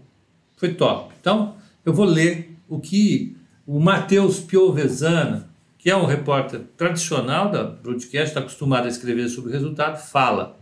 Foi 0.57 0.73
top. 0.73 1.13
Então, 1.19 1.55
eu 1.85 1.93
vou 1.93 2.05
ler 2.05 2.57
o 2.67 2.79
que 2.79 3.35
o 3.65 3.79
Matheus 3.79 4.39
Piovesana, 4.39 5.49
que 5.77 5.89
é 5.89 5.95
um 5.95 6.05
repórter 6.05 6.61
tradicional 6.75 7.51
da 7.51 7.63
broadcast, 7.63 8.29
está 8.29 8.39
acostumado 8.39 8.85
a 8.85 8.89
escrever 8.89 9.29
sobre 9.29 9.51
o 9.51 9.53
resultado, 9.53 9.97
fala. 9.97 10.59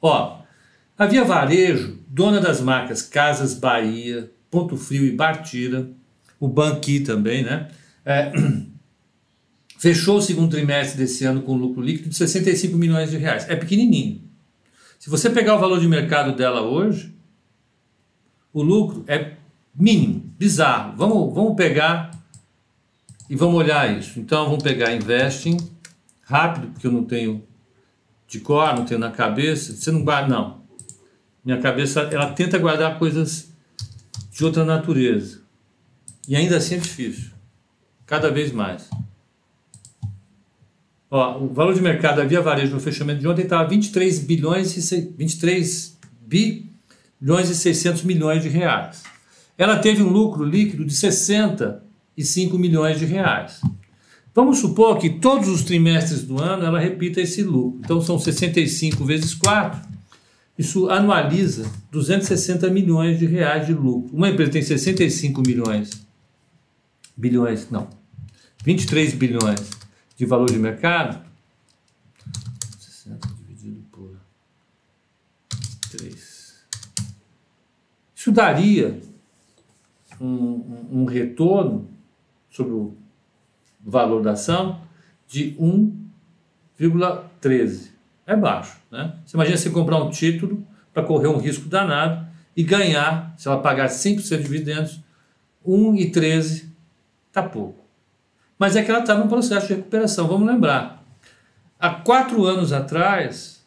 Ó, 0.00 0.41
a 1.02 1.06
Via 1.06 1.24
Varejo, 1.24 1.98
dona 2.06 2.40
das 2.40 2.60
marcas 2.60 3.02
Casas 3.02 3.54
Bahia, 3.54 4.30
Ponto 4.50 4.76
Frio 4.76 5.04
e 5.04 5.12
Bartira, 5.12 5.90
o 6.38 6.46
Banqui 6.46 7.00
também, 7.00 7.42
né? 7.42 7.68
É, 8.04 8.32
fechou 9.78 10.18
o 10.18 10.22
segundo 10.22 10.50
trimestre 10.50 10.98
desse 10.98 11.24
ano 11.24 11.42
com 11.42 11.56
lucro 11.56 11.82
líquido 11.82 12.08
de 12.08 12.14
65 12.16 12.76
milhões 12.76 13.10
de 13.10 13.16
reais. 13.16 13.48
É 13.50 13.56
pequenininho. 13.56 14.22
Se 14.98 15.10
você 15.10 15.28
pegar 15.28 15.56
o 15.56 15.58
valor 15.58 15.80
de 15.80 15.88
mercado 15.88 16.36
dela 16.36 16.62
hoje, 16.62 17.12
o 18.52 18.62
lucro 18.62 19.04
é 19.08 19.32
mínimo, 19.74 20.32
bizarro. 20.38 20.96
Vamos, 20.96 21.34
vamos 21.34 21.56
pegar 21.56 22.12
e 23.28 23.34
vamos 23.34 23.56
olhar 23.56 23.98
isso. 23.98 24.20
Então 24.20 24.44
vamos 24.44 24.62
pegar 24.62 24.94
Investing, 24.94 25.56
rápido, 26.22 26.68
porque 26.68 26.86
eu 26.86 26.92
não 26.92 27.02
tenho 27.02 27.42
de 28.28 28.38
cor, 28.38 28.76
não 28.76 28.84
tenho 28.84 29.00
na 29.00 29.10
cabeça. 29.10 29.74
Você 29.74 29.90
não 29.90 30.04
guarda, 30.04 30.28
não. 30.28 30.61
Minha 31.44 31.58
cabeça, 31.58 32.02
ela 32.12 32.32
tenta 32.32 32.58
guardar 32.58 32.98
coisas 32.98 33.52
de 34.30 34.44
outra 34.44 34.64
natureza. 34.64 35.40
E 36.28 36.36
ainda 36.36 36.56
assim 36.56 36.76
é 36.76 36.78
difícil. 36.78 37.30
Cada 38.06 38.30
vez 38.30 38.52
mais. 38.52 38.88
Ó, 41.10 41.44
o 41.44 41.52
valor 41.52 41.74
de 41.74 41.82
mercado 41.82 42.16
da 42.16 42.24
Via 42.24 42.40
Varejo 42.40 42.72
no 42.72 42.80
fechamento 42.80 43.20
de 43.20 43.28
ontem 43.28 43.42
estava 43.42 43.68
23 43.68 44.20
bilhões 44.20 44.92
e 44.92 45.00
23 45.16 45.98
bilhões 46.22 47.50
e 47.50 47.54
600 47.54 48.02
milhões 48.02 48.42
de 48.42 48.48
reais. 48.48 49.02
Ela 49.58 49.78
teve 49.78 50.02
um 50.02 50.08
lucro 50.08 50.44
líquido 50.44 50.84
de 50.84 50.94
65 50.94 52.58
milhões 52.58 52.98
de 52.98 53.04
reais. 53.04 53.60
Vamos 54.34 54.58
supor 54.58 54.96
que 54.98 55.10
todos 55.10 55.48
os 55.48 55.62
trimestres 55.62 56.22
do 56.24 56.40
ano 56.40 56.64
ela 56.64 56.80
repita 56.80 57.20
esse 57.20 57.42
lucro. 57.42 57.80
Então 57.84 58.00
são 58.00 58.18
65 58.18 59.04
vezes 59.04 59.34
4, 59.34 59.91
isso 60.56 60.88
anualiza 60.90 61.70
260 61.90 62.68
milhões 62.70 63.18
de 63.18 63.26
reais 63.26 63.66
de 63.66 63.72
lucro. 63.72 64.14
Uma 64.14 64.28
empresa 64.28 64.52
tem 64.52 64.62
65 64.62 65.40
milhões, 65.40 66.06
bilhões, 67.16 67.70
não, 67.70 67.88
23 68.62 69.14
bilhões 69.14 69.70
de 70.16 70.26
valor 70.26 70.50
de 70.50 70.58
mercado. 70.58 71.24
60 72.78 73.28
dividido 73.28 73.82
por 73.90 74.14
3. 75.90 76.52
Isso 78.14 78.30
daria 78.30 79.00
um, 80.20 80.26
um, 80.26 80.88
um 81.00 81.04
retorno 81.06 81.88
sobre 82.50 82.74
o 82.74 82.94
valor 83.80 84.22
da 84.22 84.32
ação 84.32 84.82
de 85.26 85.56
1,13 86.78 87.91
é 88.32 88.36
baixo. 88.36 88.76
Né? 88.90 89.14
Você 89.24 89.36
imagina 89.36 89.56
você 89.56 89.70
comprar 89.70 90.02
um 90.02 90.10
título 90.10 90.66
para 90.92 91.02
correr 91.02 91.28
um 91.28 91.38
risco 91.38 91.68
danado 91.68 92.26
e 92.56 92.62
ganhar, 92.62 93.34
se 93.36 93.48
ela 93.48 93.60
pagar 93.60 93.88
100% 93.88 94.36
de 94.36 94.42
dividendos, 94.42 95.00
1,13 95.66 96.64
está 97.28 97.42
pouco. 97.42 97.82
mas 98.58 98.76
é 98.76 98.82
que 98.82 98.90
ela 98.90 99.00
está 99.00 99.14
num 99.14 99.28
processo 99.28 99.68
de 99.68 99.74
recuperação. 99.74 100.28
Vamos 100.28 100.46
lembrar, 100.46 101.02
há 101.80 101.90
quatro 101.90 102.44
anos 102.44 102.72
atrás, 102.72 103.64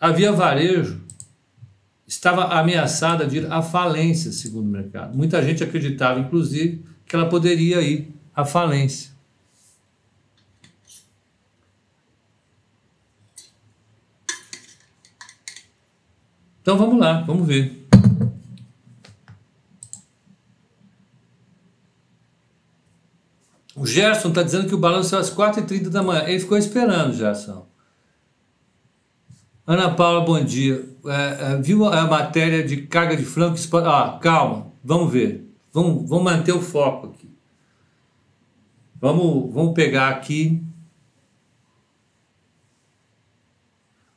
a 0.00 0.10
Via 0.10 0.32
Varejo 0.32 1.00
estava 2.06 2.44
ameaçada 2.58 3.26
de 3.26 3.38
ir 3.38 3.52
à 3.52 3.60
falência, 3.60 4.32
segundo 4.32 4.66
o 4.66 4.70
mercado. 4.70 5.14
Muita 5.14 5.42
gente 5.42 5.62
acreditava, 5.62 6.20
inclusive, 6.20 6.82
que 7.04 7.14
ela 7.14 7.28
poderia 7.28 7.82
ir 7.82 8.14
à 8.34 8.44
falência. 8.44 9.10
Então 16.68 16.76
vamos 16.76 17.00
lá, 17.00 17.22
vamos 17.22 17.46
ver. 17.46 17.88
O 23.74 23.86
Gerson 23.86 24.28
está 24.28 24.42
dizendo 24.42 24.68
que 24.68 24.74
o 24.74 24.78
balanço 24.78 25.16
é 25.16 25.18
às 25.18 25.34
4h30 25.34 25.88
da 25.88 26.02
manhã. 26.02 26.24
Ele 26.26 26.38
ficou 26.38 26.58
esperando, 26.58 27.14
Gerson. 27.14 27.66
Ana 29.66 29.94
Paula, 29.94 30.20
bom 30.20 30.44
dia. 30.44 30.86
É, 31.06 31.52
é, 31.54 31.56
viu 31.56 31.86
a 31.86 32.06
matéria 32.06 32.62
de 32.62 32.82
carga 32.82 33.16
de 33.16 33.24
frango? 33.24 33.56
Ah, 33.86 34.18
calma, 34.20 34.66
vamos 34.84 35.10
ver. 35.10 35.50
Vamos, 35.72 36.06
vamos 36.06 36.24
manter 36.24 36.52
o 36.52 36.60
foco 36.60 37.06
aqui. 37.06 37.30
Vamos, 39.00 39.54
vamos 39.54 39.72
pegar 39.72 40.10
aqui 40.10 40.62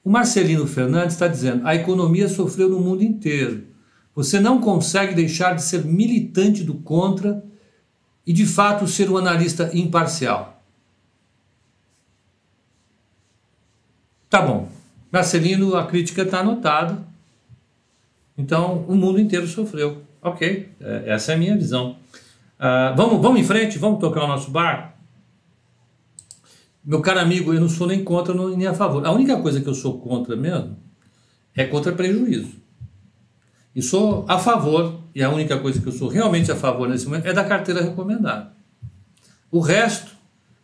O 0.03 0.09
Marcelino 0.09 0.65
Fernandes 0.65 1.13
está 1.13 1.27
dizendo: 1.27 1.65
a 1.67 1.75
economia 1.75 2.27
sofreu 2.27 2.69
no 2.69 2.79
mundo 2.79 3.03
inteiro. 3.03 3.63
Você 4.15 4.39
não 4.39 4.59
consegue 4.59 5.15
deixar 5.15 5.55
de 5.55 5.63
ser 5.63 5.85
militante 5.85 6.63
do 6.63 6.75
contra 6.75 7.43
e, 8.25 8.33
de 8.33 8.45
fato, 8.45 8.87
ser 8.87 9.09
um 9.09 9.17
analista 9.17 9.69
imparcial. 9.73 10.61
Tá 14.29 14.41
bom. 14.41 14.69
Marcelino, 15.11 15.75
a 15.75 15.85
crítica 15.85 16.21
está 16.23 16.39
anotada. 16.39 17.05
Então, 18.37 18.85
o 18.87 18.95
mundo 18.95 19.19
inteiro 19.19 19.47
sofreu. 19.47 20.03
Ok, 20.21 20.69
é, 20.79 21.03
essa 21.07 21.31
é 21.31 21.35
a 21.35 21.37
minha 21.37 21.57
visão. 21.57 21.97
Uh, 22.59 22.95
vamos, 22.95 23.21
vamos 23.21 23.39
em 23.39 23.43
frente, 23.43 23.77
vamos 23.77 23.99
tocar 23.99 24.23
o 24.23 24.27
nosso 24.27 24.51
bar? 24.51 24.90
Meu 26.83 26.99
caro 27.01 27.19
amigo, 27.19 27.53
eu 27.53 27.61
não 27.61 27.69
sou 27.69 27.85
nem 27.85 28.03
contra 28.03 28.33
nem 28.33 28.67
a 28.67 28.73
favor. 28.73 29.05
A 29.05 29.11
única 29.11 29.37
coisa 29.37 29.61
que 29.61 29.67
eu 29.67 29.73
sou 29.75 29.99
contra 29.99 30.35
mesmo 30.35 30.77
é 31.55 31.65
contra 31.65 31.91
prejuízo. 31.91 32.59
E 33.75 33.81
sou 33.81 34.25
a 34.27 34.37
favor, 34.37 34.99
e 35.13 35.23
a 35.23 35.29
única 35.29 35.57
coisa 35.59 35.79
que 35.79 35.87
eu 35.87 35.91
sou 35.91 36.09
realmente 36.09 36.51
a 36.51 36.55
favor 36.55 36.89
nesse 36.89 37.05
momento 37.05 37.27
é 37.27 37.33
da 37.33 37.43
carteira 37.43 37.81
recomendada. 37.81 38.51
O 39.49 39.59
resto, 39.59 40.11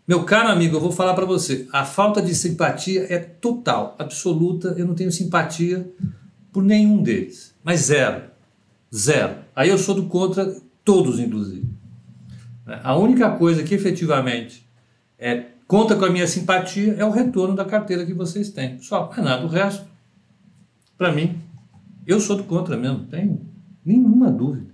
meu 0.08 0.24
caro 0.24 0.50
amigo, 0.50 0.76
eu 0.76 0.82
vou 0.82 0.92
falar 0.92 1.14
para 1.14 1.26
você, 1.26 1.68
a 1.72 1.86
falta 1.86 2.22
de 2.22 2.34
simpatia 2.34 3.06
é 3.10 3.20
total, 3.20 3.96
absoluta. 4.00 4.74
Eu 4.78 4.88
não 4.88 4.96
tenho 4.96 5.12
simpatia 5.12 5.90
por 6.52 6.64
nenhum 6.64 7.04
deles, 7.04 7.54
mas 7.64 7.82
zero. 7.82 8.24
Zero. 8.94 9.36
Aí 9.56 9.70
eu 9.70 9.78
sou 9.78 9.94
do 9.94 10.06
contra 10.08 10.56
todos, 10.84 11.20
inclusive. 11.20 11.68
A 12.66 12.96
única 12.98 13.30
coisa 13.32 13.64
que 13.64 13.76
efetivamente 13.76 14.68
é 15.20 15.46
conta 15.68 15.96
com 15.96 16.06
a 16.06 16.10
minha 16.10 16.26
simpatia, 16.26 16.94
é 16.94 17.04
o 17.04 17.12
retorno 17.12 17.56
da 17.56 17.66
carteira 17.66 18.06
que 18.06 18.14
vocês 18.14 18.50
têm. 18.50 18.80
Só, 18.80 19.12
não 19.16 19.24
é 19.24 19.26
nada. 19.26 19.46
O 19.46 19.50
resto, 19.50 19.86
para 20.98 21.12
mim, 21.12 21.40
eu 22.06 22.20
sou 22.20 22.38
do 22.38 22.44
contra 22.46 22.78
mesmo, 22.78 23.06
tenho 23.06 23.46
nenhuma 23.86 24.32
dúvida. 24.32 24.74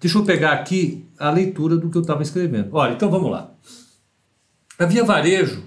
Deixa 0.00 0.18
eu 0.18 0.24
pegar 0.24 0.52
aqui 0.52 1.06
a 1.18 1.30
leitura 1.30 1.76
do 1.76 1.90
que 1.90 1.96
eu 1.96 2.02
estava 2.02 2.22
escrevendo. 2.22 2.70
Olha, 2.72 2.94
então 2.94 3.10
vamos 3.10 3.30
lá. 3.30 3.52
A 4.78 4.84
Via 4.84 5.04
Varejo 5.04 5.62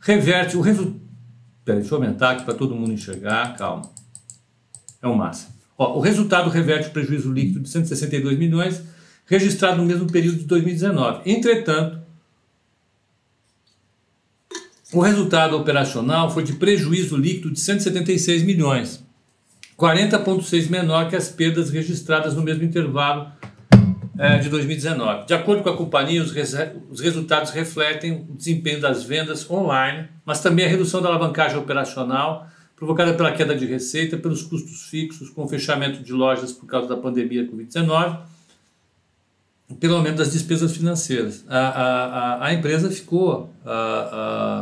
reverte 0.00 0.56
o 0.56 0.60
resultado. 0.60 1.00
Deixa 1.64 1.94
eu 1.94 1.96
aumentar 1.96 2.30
aqui 2.30 2.44
para 2.44 2.54
todo 2.54 2.74
mundo 2.74 2.92
enxergar, 2.92 3.56
calma. 3.56 3.90
É 5.02 5.06
o 5.06 5.16
máximo. 5.16 5.52
Ó, 5.76 5.98
o 5.98 6.00
resultado 6.00 6.50
reverte 6.50 6.88
o 6.88 6.90
prejuízo 6.90 7.30
líquido 7.32 7.60
de 7.60 7.68
162 7.68 8.36
milhões, 8.38 8.82
registrado 9.26 9.76
no 9.76 9.84
mesmo 9.84 10.10
período 10.10 10.38
de 10.38 10.44
2019. 10.44 11.30
Entretanto, 11.30 12.00
o 14.92 15.00
resultado 15.00 15.56
operacional 15.56 16.30
foi 16.30 16.42
de 16.42 16.54
prejuízo 16.54 17.16
líquido 17.16 17.50
de 17.50 17.60
176 17.60 18.42
milhões, 18.42 19.04
40,6 19.78 20.70
menor 20.70 21.08
que 21.08 21.16
as 21.16 21.28
perdas 21.28 21.70
registradas 21.70 22.34
no 22.34 22.42
mesmo 22.42 22.64
intervalo 22.64 23.30
é, 24.18 24.38
de 24.38 24.48
2019. 24.48 25.26
De 25.26 25.34
acordo 25.34 25.62
com 25.62 25.68
a 25.68 25.76
companhia, 25.76 26.22
os, 26.22 26.32
os 26.90 27.00
resultados 27.00 27.50
refletem 27.50 28.26
o 28.28 28.34
desempenho 28.34 28.80
das 28.80 29.04
vendas 29.04 29.48
online, 29.50 30.08
mas 30.24 30.40
também 30.40 30.64
a 30.64 30.68
redução 30.68 31.02
da 31.02 31.08
alavancagem 31.08 31.58
operacional 31.58 32.48
provocada 32.74 33.12
pela 33.12 33.32
queda 33.32 33.54
de 33.54 33.66
receita, 33.66 34.16
pelos 34.16 34.42
custos 34.42 34.84
fixos 34.84 35.28
com 35.30 35.44
o 35.44 35.48
fechamento 35.48 36.02
de 36.02 36.12
lojas 36.12 36.52
por 36.52 36.66
causa 36.66 36.88
da 36.88 36.96
pandemia 36.96 37.46
Covid-19 37.46 38.20
pelo 39.78 39.96
aumento 39.96 40.16
das 40.16 40.32
despesas 40.32 40.74
financeiras. 40.74 41.44
A, 41.48 41.58
a, 41.58 42.46
a, 42.46 42.54
empresa 42.54 42.90
ficou 42.90 43.50
a, 43.64 44.57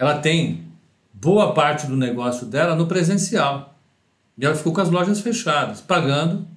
ela 0.00 0.18
tem 0.18 0.64
boa 1.12 1.52
parte 1.52 1.86
do 1.86 1.94
negócio 1.94 2.46
dela 2.46 2.74
no 2.74 2.86
presencial. 2.86 3.78
E 4.38 4.46
ela 4.46 4.54
ficou 4.54 4.72
com 4.72 4.80
as 4.80 4.88
lojas 4.88 5.20
fechadas, 5.20 5.82
pagando 5.82 6.48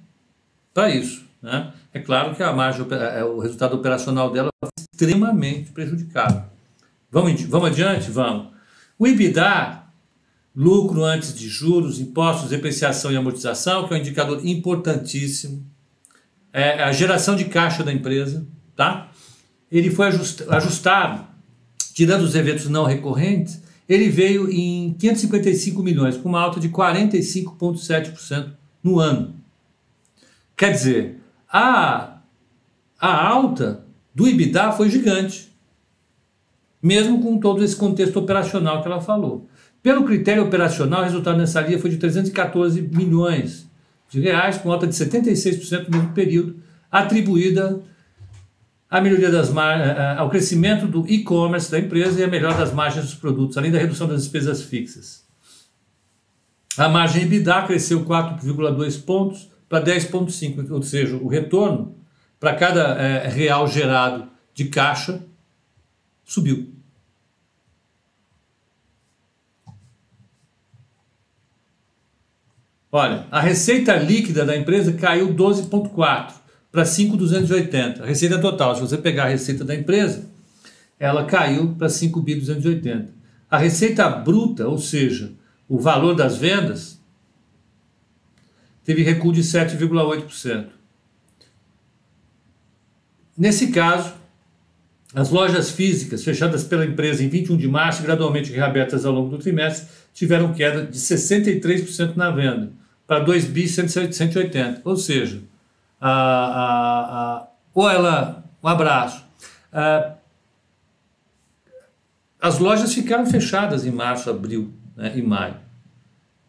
para 0.72 0.88
isso. 0.88 1.22
Né? 1.42 1.70
É 1.92 2.00
claro 2.00 2.34
que 2.34 2.42
a 2.42 2.54
margem, 2.54 2.86
é, 2.90 3.22
o 3.22 3.38
resultado 3.40 3.76
operacional 3.76 4.30
dela 4.32 4.48
foi 4.58 4.70
extremamente 4.90 5.72
prejudicado. 5.72 6.42
Vamos, 7.10 7.42
vamos 7.42 7.68
adiante? 7.68 8.10
Vamos. 8.10 8.46
O 8.98 9.06
IBIDA, 9.06 9.82
lucro 10.56 11.04
antes 11.04 11.34
de 11.34 11.46
juros, 11.46 12.00
impostos, 12.00 12.48
depreciação 12.48 13.12
e 13.12 13.16
amortização, 13.18 13.86
que 13.86 13.92
é 13.92 13.98
um 13.98 14.00
indicador 14.00 14.40
importantíssimo, 14.42 15.62
é 16.50 16.82
a 16.82 16.92
geração 16.92 17.36
de 17.36 17.44
caixa 17.44 17.84
da 17.84 17.92
empresa, 17.92 18.46
tá? 18.74 19.10
Ele 19.70 19.90
foi 19.90 20.06
ajustado 20.06 21.33
tirando 21.94 22.22
os 22.22 22.34
eventos 22.34 22.68
não 22.68 22.84
recorrentes, 22.84 23.62
ele 23.88 24.08
veio 24.08 24.50
em 24.50 24.94
555 24.98 25.82
milhões, 25.82 26.16
com 26.16 26.28
uma 26.28 26.40
alta 26.40 26.58
de 26.58 26.68
45,7% 26.68 28.52
no 28.82 28.98
ano. 28.98 29.34
Quer 30.56 30.72
dizer, 30.72 31.20
a, 31.48 32.18
a 33.00 33.28
alta 33.28 33.84
do 34.12 34.26
IBIDA 34.26 34.72
foi 34.72 34.90
gigante, 34.90 35.52
mesmo 36.82 37.22
com 37.22 37.38
todo 37.38 37.62
esse 37.62 37.76
contexto 37.76 38.18
operacional 38.18 38.82
que 38.82 38.88
ela 38.88 39.00
falou. 39.00 39.48
Pelo 39.82 40.04
critério 40.04 40.42
operacional, 40.42 41.00
o 41.00 41.04
resultado 41.04 41.38
nessa 41.38 41.60
linha 41.60 41.78
foi 41.78 41.90
de 41.90 41.98
314 41.98 42.82
milhões 42.82 43.68
de 44.08 44.20
reais, 44.20 44.58
com 44.58 44.72
alta 44.72 44.86
de 44.86 44.94
76% 44.94 45.88
no 45.88 45.98
mesmo 45.98 46.12
período, 46.12 46.56
atribuída 46.90 47.80
a 48.94 49.00
melhoria 49.00 49.28
das. 49.28 49.50
Eh, 49.50 49.52
eh, 49.52 50.14
ao 50.18 50.30
crescimento 50.30 50.86
do 50.86 51.04
e-commerce 51.08 51.68
da 51.68 51.80
empresa 51.80 52.20
e 52.20 52.22
a 52.22 52.28
melhora 52.28 52.58
das 52.58 52.72
margens 52.72 53.06
dos 53.06 53.16
produtos, 53.16 53.58
além 53.58 53.72
da 53.72 53.78
redução 53.78 54.06
das 54.06 54.22
despesas 54.22 54.62
fixas. 54.62 55.26
A 56.78 56.88
margem 56.88 57.22
EBITDA 57.22 57.62
cresceu 57.62 58.04
4,2 58.04 59.04
pontos 59.04 59.50
para 59.68 59.84
10,5, 59.84 60.70
ou 60.70 60.80
seja, 60.80 61.16
o 61.16 61.26
retorno 61.26 61.96
para 62.38 62.54
cada 62.54 62.94
é, 62.94 63.26
real 63.26 63.66
gerado 63.66 64.28
de 64.54 64.66
caixa 64.66 65.20
subiu. 66.24 66.72
Olha, 72.92 73.26
a 73.28 73.40
receita 73.40 73.96
líquida 73.96 74.46
da 74.46 74.56
empresa 74.56 74.92
caiu 74.92 75.34
12,4 75.34 76.43
para 76.74 76.84
5,280. 76.84 78.02
A 78.02 78.06
receita 78.06 78.36
total, 78.40 78.74
se 78.74 78.80
você 78.80 78.98
pegar 78.98 79.26
a 79.26 79.28
receita 79.28 79.64
da 79.64 79.76
empresa, 79.76 80.28
ela 80.98 81.24
caiu 81.24 81.72
para 81.78 81.88
5,280. 81.88 83.12
A 83.48 83.56
receita 83.56 84.08
bruta, 84.08 84.66
ou 84.66 84.76
seja, 84.76 85.30
o 85.68 85.78
valor 85.78 86.16
das 86.16 86.36
vendas, 86.36 87.00
teve 88.82 89.04
recuo 89.04 89.32
de 89.32 89.42
7,8%. 89.42 90.66
Nesse 93.38 93.68
caso, 93.68 94.12
as 95.14 95.30
lojas 95.30 95.70
físicas 95.70 96.24
fechadas 96.24 96.64
pela 96.64 96.84
empresa 96.84 97.22
em 97.22 97.28
21 97.28 97.56
de 97.56 97.68
março, 97.68 98.02
gradualmente 98.02 98.50
reabertas 98.50 99.04
ao 99.04 99.12
longo 99.12 99.28
do 99.28 99.38
trimestre, 99.38 99.86
tiveram 100.12 100.52
queda 100.52 100.84
de 100.84 100.98
63% 100.98 102.16
na 102.16 102.32
venda, 102.32 102.72
para 103.06 103.20
2 103.20 103.44
bi 103.44 103.68
180, 103.68 104.80
ou 104.84 104.96
seja, 104.96 105.40
a, 106.06 106.10
a, 106.10 107.36
a, 107.38 107.46
ou 107.72 107.88
ela, 107.88 108.44
um 108.62 108.68
abraço. 108.68 109.24
as 112.38 112.58
lojas 112.58 112.92
ficaram 112.92 113.24
fechadas 113.24 113.86
em 113.86 113.90
março, 113.90 114.28
abril 114.28 114.70
né, 114.94 115.16
e 115.16 115.22
maio. 115.22 115.56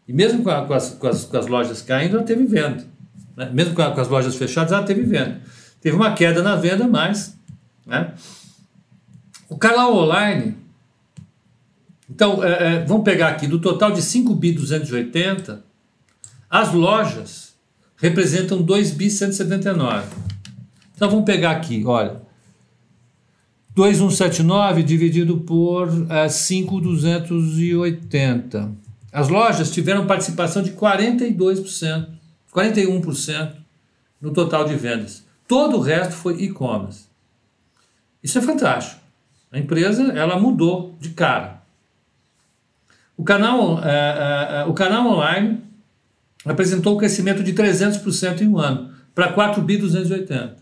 E 0.06 0.12
mesmo 0.12 0.42
com, 0.42 0.50
a, 0.50 0.66
com, 0.66 0.74
as, 0.74 0.90
com, 0.90 1.06
as, 1.06 1.24
com, 1.24 1.38
as, 1.38 1.46
lojas 1.46 1.80
caindo, 1.80 2.16
ela 2.16 2.26
teve 2.26 2.44
venda. 2.44 2.84
Né? 3.34 3.48
Mesmo 3.50 3.74
com, 3.74 3.82
com, 3.90 4.00
as 4.00 4.08
lojas 4.08 4.36
fechadas, 4.36 4.72
ela 4.72 4.84
teve 4.84 5.02
venda. 5.04 5.40
Teve 5.80 5.96
uma 5.96 6.12
queda 6.12 6.42
na 6.42 6.54
venda, 6.54 6.86
mas 6.86 7.34
né, 7.86 8.12
O 9.48 9.56
canal 9.56 9.96
online, 9.96 10.54
então, 12.10 12.44
é, 12.44 12.74
é, 12.74 12.84
vamos 12.84 13.04
pegar 13.04 13.28
aqui, 13.28 13.46
do 13.46 13.58
total 13.58 13.90
de 13.90 14.02
5 14.02 14.34
bi 14.34 14.52
280, 14.52 15.64
as 16.50 16.74
lojas 16.74 17.45
representam 17.96 18.62
2 18.62 18.92
bi 18.92 19.10
179. 19.10 20.06
Então 20.94 21.10
vamos 21.10 21.24
pegar 21.24 21.50
aqui, 21.52 21.82
olha, 21.84 22.20
2179 23.74 24.82
dividido 24.82 25.38
por 25.38 25.88
é, 26.08 26.28
5,280. 26.28 28.70
As 29.12 29.28
lojas 29.28 29.70
tiveram 29.70 30.06
participação 30.06 30.62
de 30.62 30.70
42%, 30.72 32.08
41% 32.54 33.52
no 34.20 34.32
total 34.32 34.66
de 34.66 34.74
vendas. 34.74 35.24
Todo 35.46 35.76
o 35.76 35.80
resto 35.80 36.14
foi 36.14 36.42
e-commerce. 36.42 37.04
Isso 38.22 38.38
é 38.38 38.42
fantástico. 38.42 39.00
A 39.52 39.58
empresa 39.58 40.10
ela 40.12 40.38
mudou 40.38 40.94
de 40.98 41.10
cara. 41.10 41.60
O 43.16 43.24
canal, 43.24 43.78
é, 43.84 44.62
é 44.62 44.64
o 44.64 44.72
canal 44.72 45.06
online 45.06 45.65
apresentou 46.52 46.94
um 46.94 46.98
crescimento 46.98 47.42
de 47.42 47.52
300% 47.52 48.42
em 48.42 48.48
um 48.48 48.58
ano, 48.58 48.90
para 49.14 49.32
4 49.32 49.62
bi 49.62 49.76
280. 49.76 50.56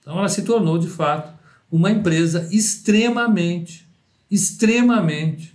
Então 0.00 0.18
ela 0.18 0.28
se 0.28 0.42
tornou, 0.42 0.78
de 0.78 0.88
fato, 0.88 1.32
uma 1.70 1.90
empresa 1.90 2.48
extremamente, 2.52 3.88
extremamente 4.30 5.54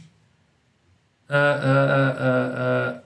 uh, 1.29 2.95
uh, 2.95 2.97
uh, 2.97 3.01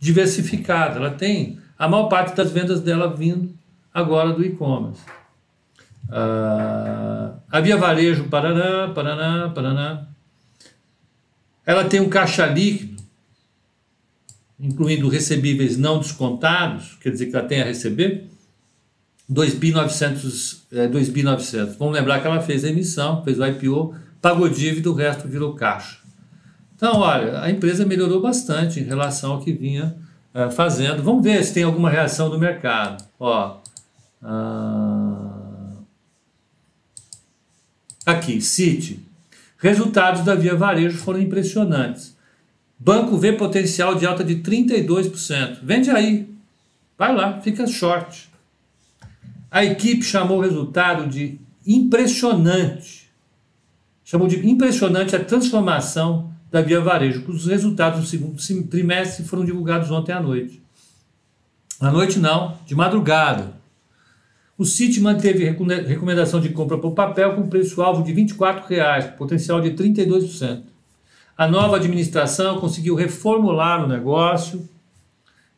diversificada. 0.00 0.96
Ela 0.96 1.10
tem 1.10 1.58
a 1.78 1.88
maior 1.88 2.08
parte 2.08 2.34
das 2.34 2.50
vendas 2.50 2.80
dela 2.80 3.14
vindo 3.14 3.54
agora 3.92 4.32
do 4.32 4.44
e-commerce. 4.44 5.00
a 6.10 7.60
Via 7.60 7.76
Varejo, 7.76 8.24
Paraná, 8.24 8.92
Paraná, 8.92 9.50
Paraná. 9.50 10.06
Ela 11.64 11.84
tem 11.84 12.00
um 12.00 12.08
caixa 12.08 12.44
líquido, 12.44 12.93
incluindo 14.58 15.08
recebíveis 15.08 15.76
não 15.76 15.98
descontados, 15.98 16.96
quer 17.00 17.10
dizer 17.10 17.26
que 17.26 17.36
ela 17.36 17.46
tem 17.46 17.60
a 17.60 17.64
receber, 17.64 18.28
2.900, 19.30 20.62
é, 20.72 20.88
2.900. 20.88 21.76
Vamos 21.78 21.94
lembrar 21.94 22.20
que 22.20 22.26
ela 22.26 22.40
fez 22.40 22.64
a 22.64 22.68
emissão, 22.68 23.24
fez 23.24 23.38
o 23.38 23.46
IPO, 23.46 23.94
pagou 24.20 24.48
dívida, 24.48 24.90
o 24.90 24.94
resto 24.94 25.26
virou 25.26 25.54
caixa. 25.54 25.98
Então, 26.76 27.00
olha, 27.00 27.40
a 27.40 27.50
empresa 27.50 27.86
melhorou 27.86 28.20
bastante 28.20 28.80
em 28.80 28.84
relação 28.84 29.32
ao 29.32 29.40
que 29.40 29.52
vinha 29.52 29.96
é, 30.32 30.50
fazendo. 30.50 31.02
Vamos 31.02 31.22
ver 31.22 31.42
se 31.44 31.54
tem 31.54 31.62
alguma 31.62 31.90
reação 31.90 32.28
do 32.28 32.38
mercado. 32.38 33.04
Ó, 33.18 33.58
ah, 34.22 35.72
aqui, 38.06 38.40
City. 38.40 39.00
Resultados 39.58 40.24
da 40.24 40.34
Via 40.34 40.54
Varejo 40.54 40.98
foram 40.98 41.20
impressionantes. 41.20 42.13
Banco 42.84 43.16
vê 43.16 43.32
potencial 43.32 43.94
de 43.94 44.04
alta 44.04 44.22
de 44.22 44.36
32%. 44.36 45.60
Vende 45.62 45.88
aí. 45.88 46.28
Vai 46.98 47.16
lá, 47.16 47.40
fica 47.40 47.66
short. 47.66 48.28
A 49.50 49.64
equipe 49.64 50.02
chamou 50.02 50.36
o 50.36 50.42
resultado 50.42 51.08
de 51.08 51.40
impressionante. 51.66 53.10
Chamou 54.04 54.28
de 54.28 54.46
impressionante 54.46 55.16
a 55.16 55.24
transformação 55.24 56.30
da 56.50 56.60
Via 56.60 56.78
Varejo. 56.78 57.24
Os 57.26 57.46
resultados 57.46 58.00
do 58.00 58.06
segundo 58.06 58.68
trimestre 58.68 59.24
foram 59.24 59.46
divulgados 59.46 59.90
ontem 59.90 60.12
à 60.12 60.20
noite. 60.20 60.62
À 61.80 61.90
noite 61.90 62.18
não, 62.18 62.58
de 62.66 62.74
madrugada. 62.74 63.54
O 64.58 64.64
CIT 64.66 65.00
manteve 65.00 65.42
recomendação 65.42 66.38
de 66.38 66.50
compra 66.50 66.76
por 66.76 66.92
papel 66.92 67.34
com 67.34 67.48
preço-alvo 67.48 68.04
de 68.04 68.12
R$ 68.12 68.26
24,00, 68.26 69.16
potencial 69.16 69.62
de 69.62 69.70
32%. 69.70 70.73
A 71.36 71.48
nova 71.48 71.76
administração 71.76 72.60
conseguiu 72.60 72.94
reformular 72.94 73.84
o 73.84 73.88
negócio 73.88 74.68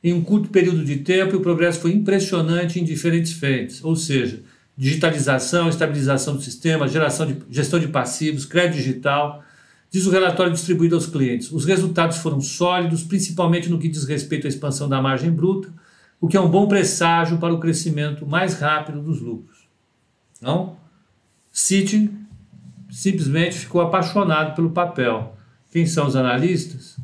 em 0.02 0.12
um 0.12 0.22
curto 0.22 0.48
período 0.48 0.84
de 0.84 0.96
tempo 0.98 1.34
e 1.34 1.36
o 1.36 1.40
progresso 1.40 1.80
foi 1.80 1.92
impressionante 1.92 2.80
em 2.80 2.84
diferentes 2.84 3.32
frentes, 3.32 3.84
ou 3.84 3.94
seja, 3.96 4.42
digitalização, 4.76 5.68
estabilização 5.68 6.36
do 6.36 6.42
sistema, 6.42 6.88
geração 6.88 7.26
de, 7.26 7.42
gestão 7.50 7.78
de 7.78 7.88
passivos, 7.88 8.44
crédito 8.44 8.76
digital, 8.76 9.42
diz 9.90 10.06
o 10.06 10.10
relatório 10.10 10.52
distribuído 10.52 10.94
aos 10.94 11.06
clientes. 11.06 11.50
Os 11.50 11.64
resultados 11.64 12.18
foram 12.18 12.40
sólidos, 12.40 13.02
principalmente 13.02 13.68
no 13.68 13.78
que 13.78 13.88
diz 13.88 14.04
respeito 14.04 14.46
à 14.46 14.48
expansão 14.48 14.88
da 14.88 15.00
margem 15.00 15.30
bruta, 15.30 15.72
o 16.20 16.28
que 16.28 16.36
é 16.36 16.40
um 16.40 16.50
bom 16.50 16.66
presságio 16.66 17.38
para 17.38 17.52
o 17.52 17.60
crescimento 17.60 18.26
mais 18.26 18.54
rápido 18.54 19.02
dos 19.02 19.20
lucros. 19.20 19.66
Não? 20.40 20.76
City 21.52 22.10
simplesmente 22.90 23.56
ficou 23.56 23.80
apaixonado 23.80 24.54
pelo 24.54 24.70
papel. 24.70 25.35
Quem 25.76 25.84
são 25.84 26.06
os 26.06 26.16
analistas? 26.16 26.96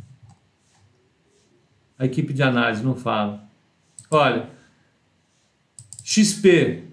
a 1.99 2.07
equipe 2.07 2.33
de 2.33 2.43
análise 2.43 2.83
não 2.83 2.97
fala. 2.97 3.45
Olha, 4.11 4.49
XP 6.03 6.85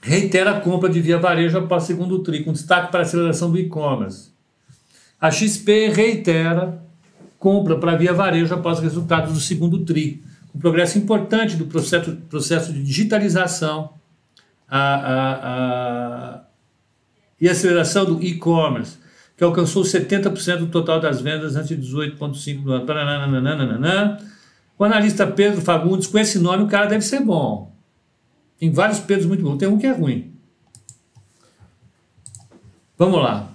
reitera 0.00 0.52
a 0.52 0.60
compra 0.60 0.88
de 0.88 1.00
via 1.00 1.18
varejo 1.18 1.58
após 1.58 1.82
segundo 1.82 2.20
TRI, 2.20 2.44
com 2.44 2.52
destaque 2.52 2.92
para 2.92 3.00
a 3.00 3.02
aceleração 3.02 3.50
do 3.50 3.58
e-commerce. 3.58 4.30
A 5.20 5.32
XP 5.32 5.88
reitera 5.88 6.80
compra 7.40 7.76
para 7.76 7.96
via 7.96 8.12
varejo 8.12 8.54
após 8.54 8.78
resultados 8.78 9.34
do 9.34 9.40
segundo 9.40 9.84
TRI, 9.84 10.22
um 10.54 10.60
progresso 10.60 10.96
importante 10.96 11.56
do 11.56 11.66
processo, 11.66 12.12
processo 12.30 12.72
de 12.72 12.84
digitalização 12.84 13.94
a, 14.68 14.94
a, 14.94 15.32
a, 15.32 16.40
e 17.40 17.48
aceleração 17.48 18.04
do 18.04 18.22
e-commerce 18.22 19.02
que 19.36 19.42
alcançou 19.42 19.82
70% 19.82 20.58
do 20.58 20.66
total 20.68 21.00
das 21.00 21.20
vendas 21.20 21.56
antes 21.56 21.68
de 21.68 21.76
18,5% 21.76 22.62
do 22.62 22.72
ano. 22.72 24.18
O 24.78 24.84
analista 24.84 25.26
Pedro 25.26 25.60
Fagundes, 25.60 26.06
com 26.06 26.18
esse 26.18 26.38
nome, 26.38 26.64
o 26.64 26.68
cara 26.68 26.86
deve 26.86 27.04
ser 27.04 27.20
bom. 27.20 27.74
Tem 28.58 28.70
vários 28.70 29.00
Pedros 29.00 29.26
muito 29.26 29.42
bons, 29.42 29.58
tem 29.58 29.68
um 29.68 29.78
que 29.78 29.86
é 29.86 29.92
ruim. 29.92 30.32
Vamos 32.96 33.20
lá. 33.20 33.50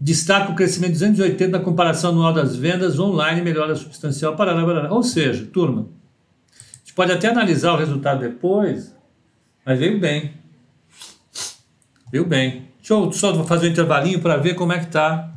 Destaca 0.00 0.52
o 0.52 0.54
crescimento 0.54 0.92
de 0.92 0.98
280 1.00 1.58
na 1.58 1.64
comparação 1.64 2.10
anual 2.10 2.32
das 2.32 2.56
vendas 2.56 2.98
online, 2.98 3.42
melhora 3.42 3.74
substancial. 3.74 4.36
Parará, 4.36 4.64
parará. 4.64 4.92
Ou 4.92 5.02
seja, 5.02 5.44
turma, 5.46 5.88
a 6.50 6.78
gente 6.78 6.94
pode 6.94 7.12
até 7.12 7.28
analisar 7.28 7.72
o 7.72 7.76
resultado 7.76 8.20
depois, 8.20 8.94
mas 9.66 9.78
veio 9.78 10.00
bem. 10.00 10.34
Veio 12.10 12.24
bem. 12.24 12.67
Deixa 12.88 13.04
eu 13.04 13.12
só 13.12 13.44
fazer 13.44 13.68
um 13.68 13.70
intervalinho 13.70 14.18
para 14.18 14.38
ver 14.38 14.54
como 14.54 14.72
é 14.72 14.78
que 14.78 14.86
está 14.86 15.30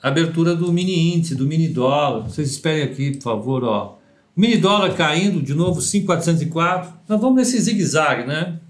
a 0.00 0.08
abertura 0.08 0.54
do 0.54 0.72
mini 0.72 1.12
índice, 1.12 1.34
do 1.34 1.44
mini 1.44 1.66
dólar. 1.66 2.22
Vocês 2.22 2.52
esperem 2.52 2.84
aqui, 2.84 3.16
por 3.16 3.22
favor. 3.24 3.64
Ó. 3.64 3.98
O 4.36 4.40
mini 4.40 4.56
dólar 4.56 4.94
caindo, 4.94 5.42
de 5.42 5.54
novo, 5.54 5.80
5,404. 5.80 6.92
Nós 7.08 7.20
vamos 7.20 7.36
nesse 7.36 7.60
zigue-zague, 7.60 8.28
né? 8.28 8.60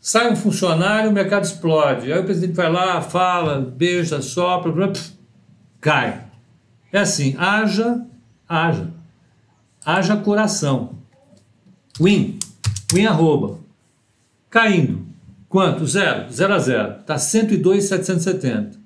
Sai 0.00 0.28
um 0.28 0.34
funcionário, 0.34 1.08
o 1.08 1.12
mercado 1.12 1.44
explode. 1.44 2.12
Aí 2.12 2.18
o 2.18 2.24
presidente 2.24 2.56
vai 2.56 2.70
lá, 2.70 3.00
fala, 3.00 3.60
beija, 3.60 4.20
sopra, 4.20 4.88
pff, 4.88 5.12
cai. 5.80 6.24
É 6.92 6.98
assim, 6.98 7.36
haja, 7.38 8.04
haja. 8.48 8.90
Haja 9.84 10.16
coração. 10.16 10.98
Win. 12.00 12.40
Win 12.92 13.06
arroba. 13.06 13.60
Caindo. 14.50 14.95
Quanto? 15.56 15.86
Zero. 15.86 16.30
Zero 16.30 16.52
a 16.52 16.58
zero. 16.58 17.00
Está 17.00 17.16
102,770. 17.16 18.78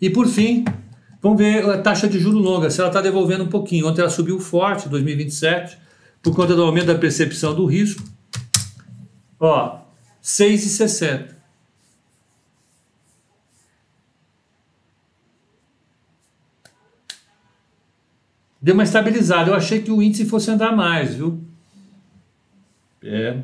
E 0.00 0.08
por 0.08 0.28
fim, 0.28 0.64
vamos 1.20 1.38
ver 1.38 1.68
a 1.68 1.82
taxa 1.82 2.06
de 2.06 2.20
juro 2.20 2.38
longa, 2.38 2.70
se 2.70 2.78
ela 2.78 2.88
está 2.88 3.00
devolvendo 3.00 3.42
um 3.42 3.48
pouquinho. 3.48 3.88
Ontem 3.88 4.02
ela 4.02 4.10
subiu 4.10 4.38
forte, 4.38 4.88
2027, 4.88 5.76
por 6.22 6.36
conta 6.36 6.54
do 6.54 6.62
aumento 6.62 6.86
da 6.86 6.94
percepção 6.94 7.52
do 7.52 7.66
risco. 7.66 8.00
Ó, 9.40 9.80
6,60. 10.22 11.34
Deu 18.62 18.74
uma 18.74 18.84
estabilizada. 18.84 19.50
Eu 19.50 19.56
achei 19.56 19.82
que 19.82 19.90
o 19.90 20.00
índice 20.00 20.26
fosse 20.26 20.48
andar 20.48 20.76
mais, 20.76 21.12
viu? 21.16 21.42
É. 23.02 23.42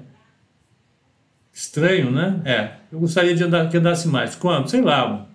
Estranho, 1.72 2.10
né? 2.10 2.42
É. 2.44 2.72
Eu 2.92 3.00
gostaria 3.00 3.34
de 3.34 3.42
andar, 3.42 3.66
que 3.70 3.78
andasse 3.78 4.06
mais. 4.06 4.34
Quanto? 4.34 4.70
Sei 4.70 4.82
lá, 4.82 5.26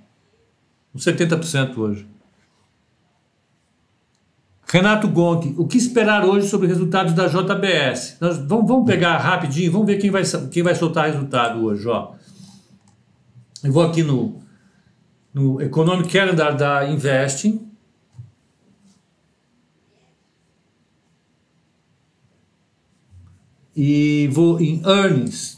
uns 0.94 1.04
70% 1.04 1.76
hoje. 1.80 2.06
Renato 4.68 5.08
Gonk, 5.08 5.56
o 5.58 5.66
que 5.66 5.80
esperar 5.80 6.24
hoje 6.26 6.48
sobre 6.48 6.68
resultados 6.68 7.14
da 7.14 7.26
JBS? 7.26 8.18
Nós 8.22 8.38
vamos, 8.38 8.68
vamos 8.68 8.86
pegar 8.86 9.18
rapidinho, 9.18 9.72
vamos 9.72 9.88
ver 9.88 9.98
quem 9.98 10.12
vai, 10.12 10.22
quem 10.52 10.62
vai 10.62 10.76
soltar 10.76 11.08
resultado 11.08 11.64
hoje. 11.64 11.88
Ó. 11.88 12.14
Eu 13.64 13.72
vou 13.72 13.82
aqui 13.82 14.04
no, 14.04 14.40
no 15.34 15.60
Economic 15.60 16.08
Calendar 16.08 16.56
da 16.56 16.88
Investing. 16.88 17.66
e 23.80 24.28
vou 24.32 24.60
em 24.60 24.82
earnings. 24.84 25.57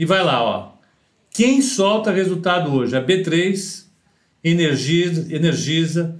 E 0.00 0.06
vai 0.06 0.24
lá, 0.24 0.42
ó. 0.42 0.72
Quem 1.28 1.60
solta 1.60 2.10
resultado 2.10 2.72
hoje? 2.72 2.96
A 2.96 3.04
B3, 3.04 3.84
Energisa, 4.42 5.26
Energisa 5.30 6.18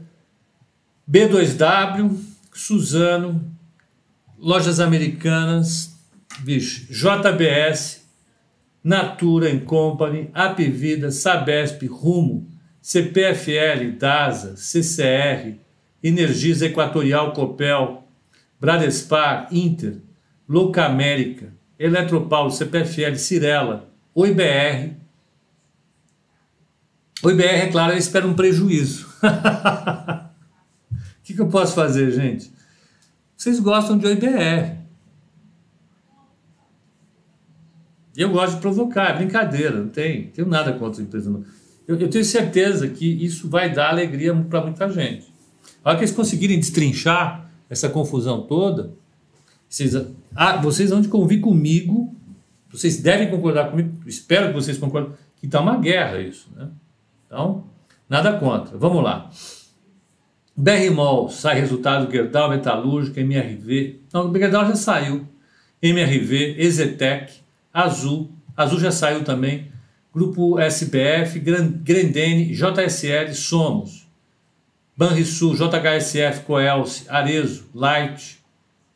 B2W, 1.11 2.15
Suzano, 2.53 3.43
Lojas 4.39 4.81
Americanas, 4.81 5.99
bicho, 6.41 6.93
JBS, 6.93 8.07
Natura 8.85 9.59
Company, 9.61 10.29
Apvida, 10.35 11.11
Sabesp, 11.11 11.87
Rumo, 11.87 12.51
CPFL, 12.83 13.93
DASA, 13.99 14.59
CCR, 14.59 15.55
Energisa 16.05 16.67
Equatorial 16.67 17.33
Copel, 17.33 18.05
Bradespar, 18.61 19.49
Inter, 19.51 20.03
Louca 20.47 20.85
América, 20.85 21.59
Eletropaulo, 21.81 22.51
CPFL, 22.51 23.17
Cirela, 23.17 23.89
OIBR. 24.15 24.97
OIBR, 27.23 27.43
é 27.43 27.67
claro, 27.73 27.97
espera 27.97 28.27
um 28.27 28.35
prejuízo. 28.35 29.09
O 30.91 31.33
que, 31.33 31.37
que 31.37 31.43
eu 31.43 31.49
posso 31.49 31.77
fazer, 31.77 32.11
gente? 32.11 32.51
Vocês 33.37 33.61
gostam 33.61 33.97
de 33.97 34.05
OIBR. 34.05 34.79
Eu 38.17 38.31
gosto 38.31 38.57
de 38.57 38.61
provocar, 38.61 39.11
é 39.11 39.17
brincadeira, 39.19 39.81
não 39.81 39.89
tem, 39.89 40.27
tenho 40.31 40.49
nada 40.49 40.73
contra 40.73 41.01
a 41.01 41.05
empresa. 41.05 41.31
Não. 41.31 41.45
Eu, 41.87 41.97
eu 42.01 42.11
tenho 42.11 42.25
certeza 42.25 42.89
que 42.89 43.07
isso 43.25 43.49
vai 43.49 43.73
dar 43.73 43.91
alegria 43.91 44.35
para 44.35 44.61
muita 44.63 44.91
gente. 44.91 45.33
A 45.85 45.91
hora 45.91 45.99
que 45.99 46.05
eles 46.05 46.15
conseguirem 46.15 46.59
destrinchar 46.59 47.49
essa 47.69 47.89
confusão 47.89 48.43
toda, 48.43 48.93
vocês, 49.69 49.95
ah, 50.35 50.57
vocês 50.57 50.91
vão 50.91 51.01
de 51.01 51.09
convir 51.09 51.41
comigo, 51.41 52.15
vocês 52.71 53.01
devem 53.01 53.31
concordar 53.31 53.71
comigo, 53.71 53.99
espero 54.07 54.49
que 54.49 54.55
vocês 54.55 54.79
concordem, 54.79 55.13
que 55.37 55.47
está 55.47 55.61
uma 55.61 55.77
guerra 55.77 56.21
isso. 56.21 56.49
Né? 56.55 56.69
Então, 57.27 57.65
nada 58.09 58.39
contra. 58.39 58.77
Vamos 58.79 59.03
lá. 59.03 59.31
BRMOL, 60.57 61.31
sai 61.31 61.59
resultado, 61.59 62.11
Gerdau 62.11 62.51
Metalúrgica, 62.51 63.21
MRV. 63.21 64.01
Não, 64.13 64.33
Gerdau 64.33 64.67
já 64.67 64.77
saiu. 64.77 65.27
MRV, 65.83 66.57
Ezetec, 66.59 67.33
Azul, 67.73 68.31
Azul 68.57 68.79
já 68.79 68.91
saiu 68.91 69.25
também. 69.25 69.71
Grupo 70.13 70.59
SBF, 70.59 71.39
Grandene, 71.39 72.53
JSL, 72.53 73.33
Somos. 73.35 74.07
Banrisul, 74.97 75.57
JHSF, 75.57 76.45
Coelce, 76.45 77.07
Arezo, 77.09 77.71
Light, 77.75 78.39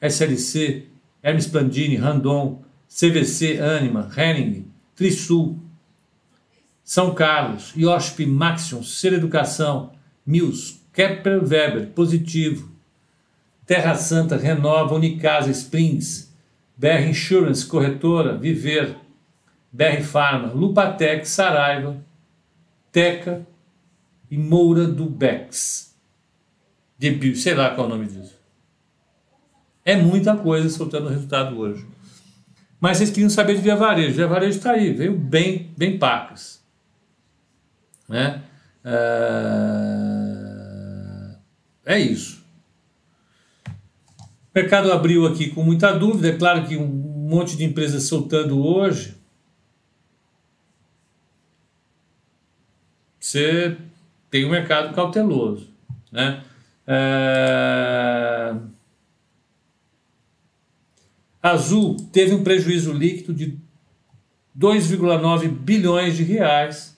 SLC, 0.03 0.87
Hermes 1.25 1.47
Plandini, 1.47 1.97
Randon, 1.97 2.63
CVC, 2.89 3.59
Anima, 3.59 4.11
Henning, 4.15 4.71
Trisul, 4.95 5.59
São 6.85 7.15
Carlos, 7.15 7.73
IOSP, 7.75 8.27
Maxion, 8.27 8.83
Ser 8.83 9.15
Educação, 9.15 9.93
Mills, 10.27 10.83
Kepler 10.93 11.43
Weber, 11.43 11.89
Positivo, 11.89 12.71
Terra 13.67 13.95
Santa, 13.95 14.37
Renova, 14.37 14.95
Unicasa, 14.95 15.51
Springs, 15.51 16.33
BR 16.77 17.09
Insurance, 17.09 17.67
Corretora, 17.67 18.37
Viver, 18.37 18.97
BR 19.73 20.03
Pharma, 20.03 20.53
Lupatec, 20.53 21.27
Saraiva, 21.27 21.97
Teca 22.93 23.47
e 24.31 24.37
Moura 24.37 24.87
do 24.87 25.07
Bex 25.07 25.95
de, 26.99 27.35
sei 27.37 27.55
lá 27.55 27.71
qual 27.75 27.89
é 27.89 27.93
o 27.93 27.97
nome 27.97 28.07
disso. 28.07 28.35
É 29.85 29.95
muita 29.97 30.37
coisa 30.37 30.69
soltando 30.71 31.09
resultado 31.09 31.59
hoje. 31.59 31.87
Mas 32.81 32.99
vocês 32.99 33.11
queriam 33.11 33.31
saber 33.31 33.57
de 33.57 33.63
Via 33.63 33.77
Varejo. 33.77 34.15
Via 34.15 34.27
Varejo 34.27 34.57
está 34.59 34.73
aí, 34.73 34.93
veio 34.93 35.17
bem, 35.17 35.71
bem 35.77 35.99
pacas. 35.99 36.63
Né? 38.09 38.43
É... 38.85 38.95
é 41.87 41.99
isso. 41.99 42.45
O 43.67 43.73
mercado 44.55 44.93
abriu 44.93 45.27
aqui 45.27 45.51
com 45.51 45.63
muita 45.63 45.93
dúvida. 45.93 46.29
É 46.29 46.37
claro 46.37 46.67
que 46.67 46.77
um 46.77 46.87
monte 46.87 47.57
de 47.57 47.65
empresas 47.65 48.05
soltando 48.05 48.65
hoje. 48.65 49.15
Você 53.19 53.77
tem 54.31 54.45
um 54.45 54.51
mercado 54.51 54.95
cauteloso. 54.95 55.69
Né? 56.13 56.45
É... 56.87 58.55
Azul 61.45 61.97
teve 62.11 62.35
um 62.35 62.43
prejuízo 62.43 62.91
líquido 62.91 63.35
de 63.35 63.59
2,9 64.59 65.47
bilhões 65.47 66.17
de 66.17 66.23
reais 66.23 66.97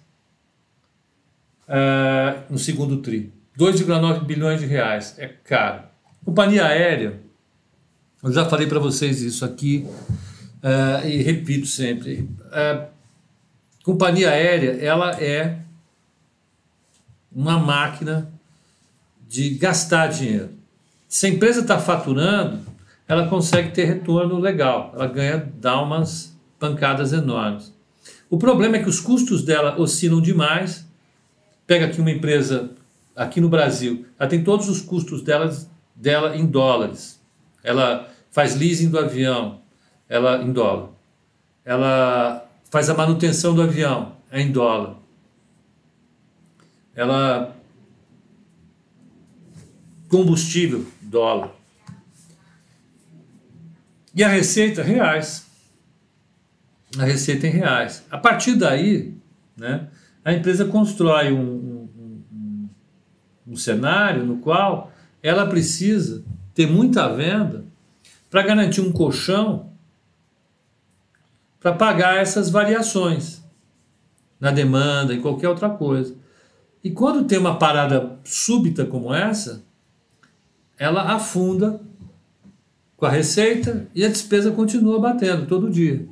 uh, 1.69 2.45
no 2.49 2.57
segundo 2.57 2.99
tri. 2.99 3.33
2,9 3.59 4.25
bilhões 4.25 4.61
de 4.61 4.67
reais. 4.67 5.17
É 5.19 5.27
caro. 5.27 5.83
Companhia 6.25 6.65
aérea, 6.65 7.21
eu 8.23 8.33
já 8.33 8.49
falei 8.49 8.69
para 8.69 8.79
vocês 8.79 9.21
isso 9.21 9.45
aqui 9.45 9.85
uh, 10.63 11.05
e 11.05 11.23
repito 11.23 11.67
sempre. 11.67 12.29
Uh, 12.45 12.87
companhia 13.83 14.31
aérea, 14.31 14.79
ela 14.81 15.11
é 15.21 15.59
uma 17.33 17.59
máquina 17.59 18.31
de 19.29 19.51
gastar 19.51 20.07
dinheiro. 20.07 20.51
Se 21.09 21.27
a 21.27 21.31
empresa 21.31 21.63
está 21.63 21.81
faturando, 21.81 22.65
ela 23.09 23.29
consegue 23.29 23.71
ter 23.71 23.85
retorno 23.85 24.38
legal, 24.38 24.90
ela 24.95 25.07
ganha, 25.07 25.53
dá 25.59 25.81
umas 25.81 26.37
pancadas 26.59 27.12
enormes. 27.12 27.73
O 28.29 28.38
problema 28.38 28.77
é 28.77 28.83
que 28.83 28.88
os 28.88 29.01
custos 29.01 29.42
dela 29.42 29.81
oscilam 29.81 30.21
demais. 30.21 30.85
Pega 31.66 31.87
aqui 31.87 32.01
uma 32.01 32.11
empresa 32.11 32.71
aqui 33.14 33.40
no 33.40 33.49
Brasil, 33.49 34.07
ela 34.19 34.29
tem 34.29 34.45
todos 34.45 34.69
os 34.69 34.83
custos 34.83 35.23
dela, 35.23 35.51
dela 35.95 36.37
em 36.37 36.45
dólares. 36.45 37.21
Ela 37.64 38.09
faz 38.31 38.55
leasing 38.55 38.90
do 38.90 38.99
avião, 38.99 39.61
ela 40.09 40.42
em 40.42 40.53
dólar. 40.53 40.90
Ela 41.64 42.47
faz 42.71 42.90
a 42.90 42.95
manutenção 42.95 43.55
do 43.55 43.62
avião, 43.62 44.12
é 44.31 44.40
em 44.40 44.53
dólar. 44.53 44.97
Ela 46.95 47.57
combustível, 50.09 50.87
dólar. 51.01 51.56
E 54.16 54.24
a 54.24 54.29
receita, 54.29 54.83
reais. 54.83 55.46
A 56.98 57.05
receita 57.05 57.46
em 57.46 57.50
reais. 57.50 58.02
A 58.11 58.16
partir 58.16 58.55
daí, 58.55 59.14
né, 59.55 59.88
a 60.24 60.33
empresa 60.33 60.64
constrói 60.64 61.31
um, 61.31 61.38
um, 61.38 61.88
um, 62.33 62.68
um 63.48 63.57
cenário 63.57 64.24
no 64.24 64.38
qual 64.38 64.90
ela 65.22 65.46
precisa 65.46 66.24
ter 66.55 66.66
muita 66.66 67.14
venda 67.14 67.66
para 68.31 68.40
garantir 68.40 68.81
um 68.81 68.90
colchão 68.90 69.70
para 71.61 71.74
pagar 71.74 72.16
essas 72.16 72.48
variações 72.48 73.44
na 74.40 74.50
demanda 74.50 75.12
e 75.12 75.20
qualquer 75.20 75.50
outra 75.50 75.68
coisa. 75.68 76.16
E 76.83 76.90
quando 76.90 77.26
tem 77.26 77.37
uma 77.37 77.59
parada 77.59 78.18
súbita 78.24 78.87
como 78.87 79.12
essa, 79.12 79.62
ela 80.79 81.12
afunda 81.12 81.81
com 82.97 83.07
a 83.07 83.11
receita 83.11 83.89
e 83.95 84.05
a 84.05 84.09
despesa 84.09 84.51
continua 84.51 84.99
batendo 84.99 85.47
todo 85.47 85.71
dia. 85.71 86.09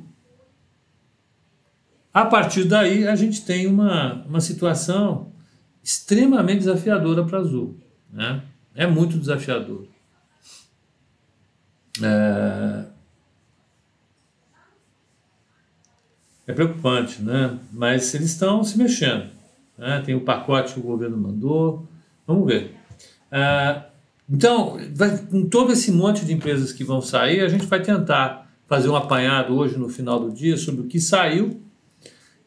A 2.13 2.25
partir 2.25 2.63
daí, 2.63 3.07
a 3.07 3.15
gente 3.15 3.43
tem 3.43 3.67
uma, 3.67 4.23
uma 4.25 4.39
situação 4.39 5.33
extremamente 5.83 6.59
desafiadora 6.59 7.25
para 7.25 7.39
a 7.39 7.41
Azul. 7.41 7.77
Né? 8.09 8.41
É 8.73 8.87
muito 8.87 9.17
desafiador. 9.17 9.87
É... 12.01 12.85
é 16.47 16.53
preocupante, 16.53 17.21
né? 17.21 17.59
mas 17.71 18.13
eles 18.13 18.31
estão 18.31 18.63
se 18.63 18.77
mexendo. 18.77 19.29
Né? 19.77 20.01
Tem 20.05 20.15
o 20.15 20.21
pacote 20.21 20.73
que 20.73 20.79
o 20.79 20.83
governo 20.83 21.17
mandou. 21.17 21.87
Vamos 22.25 22.47
ver. 22.47 22.75
É... 23.29 23.83
Então, 24.29 24.77
vai, 24.93 25.17
com 25.17 25.47
todo 25.47 25.71
esse 25.71 25.91
monte 25.91 26.25
de 26.25 26.33
empresas 26.33 26.71
que 26.73 26.83
vão 26.83 27.01
sair, 27.01 27.41
a 27.41 27.47
gente 27.47 27.65
vai 27.65 27.81
tentar 27.81 28.49
fazer 28.67 28.89
um 28.89 28.95
apanhado 28.95 29.55
hoje 29.55 29.77
no 29.77 29.87
final 29.87 30.19
do 30.19 30.31
dia 30.31 30.57
sobre 30.57 30.81
o 30.81 30.85
que 30.85 30.99
saiu 30.99 31.61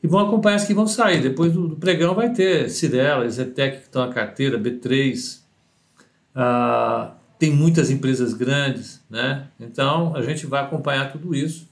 e 0.02 0.06
vão 0.06 0.20
acompanhar 0.20 0.56
as 0.56 0.64
que 0.64 0.74
vão 0.74 0.86
sair. 0.86 1.22
Depois 1.22 1.52
do, 1.52 1.68
do 1.68 1.76
pregão 1.76 2.14
vai 2.14 2.32
ter 2.32 2.68
Cirela, 2.68 3.28
Zetec 3.28 3.78
que 3.78 3.82
estão 3.84 4.06
na 4.06 4.12
carteira, 4.12 4.58
B3. 4.58 5.40
Ah, 6.34 7.14
tem 7.38 7.52
muitas 7.52 7.90
empresas 7.90 8.34
grandes, 8.34 9.00
né? 9.08 9.46
Então 9.60 10.14
a 10.16 10.22
gente 10.22 10.46
vai 10.46 10.62
acompanhar 10.62 11.12
tudo 11.12 11.34
isso 11.34 11.68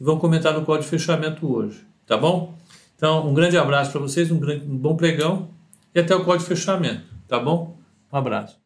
e 0.00 0.04
vamos 0.04 0.20
comentar 0.20 0.54
no 0.54 0.64
código 0.64 0.84
de 0.84 0.90
fechamento 0.90 1.52
hoje, 1.52 1.84
tá 2.06 2.16
bom? 2.16 2.56
Então, 2.96 3.26
um 3.26 3.32
grande 3.32 3.56
abraço 3.56 3.90
para 3.90 4.00
vocês, 4.00 4.30
um, 4.30 4.38
grande, 4.38 4.66
um 4.66 4.76
bom 4.76 4.94
pregão 4.94 5.48
e 5.94 6.00
até 6.00 6.14
o 6.14 6.24
código 6.24 6.48
de 6.48 6.54
fechamento, 6.54 7.02
tá 7.26 7.38
bom? 7.40 7.76
Um 8.12 8.16
abraço. 8.16 8.59